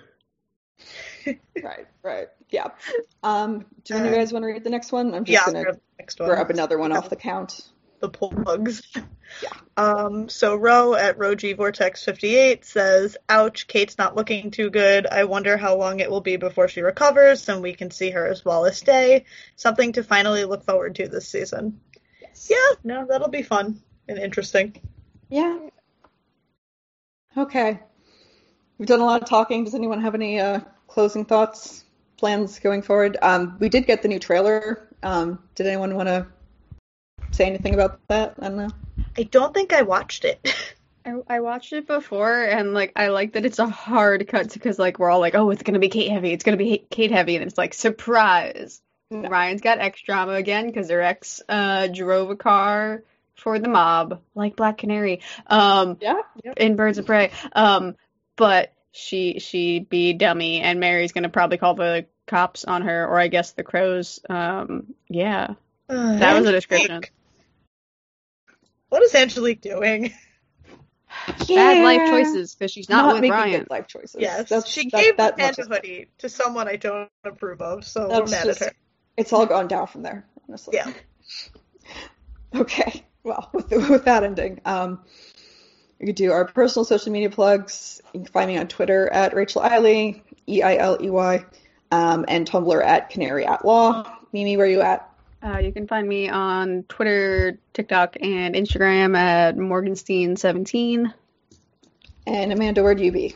[1.64, 2.28] right, right.
[2.50, 2.70] Yeah.
[3.24, 5.14] Um, do you Uh, guys want to read the next one?
[5.14, 6.30] I'm just Yeah, gonna next one.
[6.30, 7.62] grab another one off the count.
[8.02, 8.82] The plugs.
[9.42, 9.54] Yeah.
[9.78, 15.08] Um, so Ro at Roji Vortex 58 says, Ouch, Kate's not looking too good.
[15.08, 18.26] I wonder how long it will be before she recovers and we can see her
[18.28, 19.26] as Wallis Day.
[19.56, 21.80] Something to finally look forward to this season.
[22.20, 22.50] Yes.
[22.50, 24.82] Yeah, no, that'll be fun and interesting.
[25.30, 25.60] Yeah.
[27.38, 27.80] Okay.
[28.78, 29.64] We've done a lot of talking.
[29.64, 31.86] Does anyone have any uh, closing thoughts,
[32.18, 33.18] plans going forward?
[33.22, 34.90] Um, we did get the new trailer.
[35.04, 36.28] Um, did anyone want to
[37.32, 38.36] say anything about that?
[38.40, 38.70] I don't know.
[39.18, 40.54] I don't think I watched it.
[41.06, 44.78] I, I watched it before and like I like that it's a hard cut because
[44.78, 47.36] like we're all like, oh, it's gonna be Kate heavy, it's gonna be Kate heavy,
[47.36, 48.82] and it's like surprise.
[49.10, 49.28] No.
[49.28, 53.04] Ryan's got ex drama again because their ex uh drove a car
[53.36, 56.22] for the mob, like Black Canary, um, Yeah.
[56.44, 56.58] Yep.
[56.58, 57.32] in Birds of Prey.
[57.54, 57.96] Um,
[58.36, 63.20] but she she be dummy, and Mary's gonna probably call the cops on her, or
[63.20, 64.20] I guess the crows.
[64.30, 65.56] Um, yeah,
[65.88, 67.02] that was a description.
[68.92, 70.12] What is Angelique doing?
[71.48, 73.60] Bad life choices because she's not, with making Ryan.
[73.62, 74.18] good life choices.
[74.20, 77.86] Yes, That's- she that- gave that the much hoodie to someone I don't approve of,
[77.86, 78.74] so That's we're mad just- at her.
[79.16, 80.76] It's all gone down from there, honestly.
[80.76, 80.92] Yeah.
[82.54, 83.06] Okay.
[83.24, 85.00] Well, with with that ending, um,
[86.00, 88.02] we could do our personal social media plugs.
[88.14, 91.46] You can find me on Twitter at Rachel Eiley, E I L E Y,
[91.92, 94.04] um, and Tumblr at Canary at Law.
[94.34, 95.10] Mimi, where you at?
[95.44, 101.14] Uh, you can find me on Twitter, TikTok, and Instagram at Morgenstein17.
[102.28, 103.36] And Amanda, where do you be?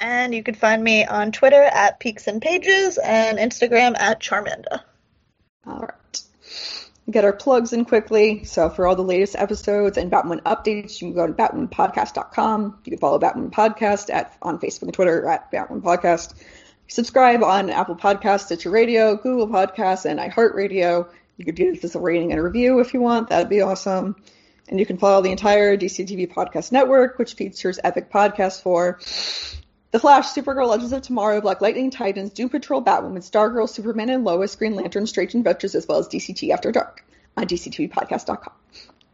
[0.00, 4.82] And you can find me on Twitter at Peaks and Pages and Instagram at Charmanda.
[5.66, 6.22] All right.
[7.10, 8.44] Get our plugs in quickly.
[8.44, 12.80] So for all the latest episodes and Batwoman updates, you can go to batwomanpodcast.com.
[12.84, 16.34] You can follow Batwoman Podcast at on Facebook and Twitter at Batwoman Podcast.
[16.88, 21.08] Subscribe on Apple Podcasts, Stitcher Radio, Google Podcasts, and iHeartRadio.
[21.38, 23.28] You could give this a rating and a review if you want.
[23.28, 24.16] That'd be awesome.
[24.68, 28.98] And you can follow the entire DCTV podcast network, which features epic podcasts for
[29.92, 34.24] The Flash, Supergirl, Legends of Tomorrow, Black Lightning, Titans, Doom Patrol, Batwoman, Stargirl, Superman and
[34.24, 37.04] Lois, Green Lantern, Strange Adventures, as well as DCT After Dark
[37.36, 38.52] on DCTVpodcast.com.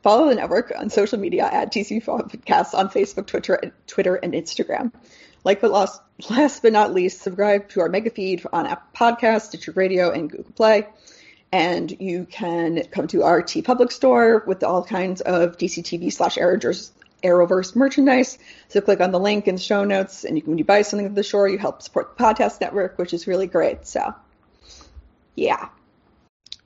[0.02, 4.92] Follow the network on social media at DC Podcasts on Facebook, Twitter, Twitter, and Instagram.
[5.44, 6.00] Like but last,
[6.30, 10.30] last but not least, subscribe to our mega feed on Apple Podcasts, Stitcher Radio, and
[10.30, 10.88] Google Play.
[11.54, 17.76] And you can come to our TeePublic store with all kinds of DCTV slash Arrowverse
[17.76, 18.38] merchandise.
[18.66, 20.82] So click on the link in the show notes, and you can, when you buy
[20.82, 23.86] something at the store, you help support the podcast network, which is really great.
[23.86, 24.12] So,
[25.36, 25.68] yeah,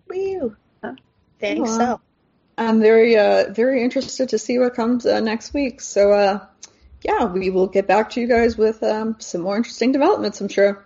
[0.08, 0.56] Woo!
[1.38, 1.76] Think Aw.
[1.76, 2.00] so.
[2.56, 5.82] I'm very, uh, very interested to see what comes uh, next week.
[5.82, 6.46] So, uh,
[7.02, 10.48] yeah, we will get back to you guys with um, some more interesting developments, I'm
[10.48, 10.82] sure.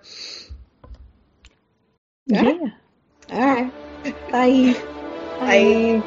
[2.26, 2.58] Yeah.
[3.30, 3.72] All right.
[4.32, 4.74] Bye.
[5.38, 6.02] Bye.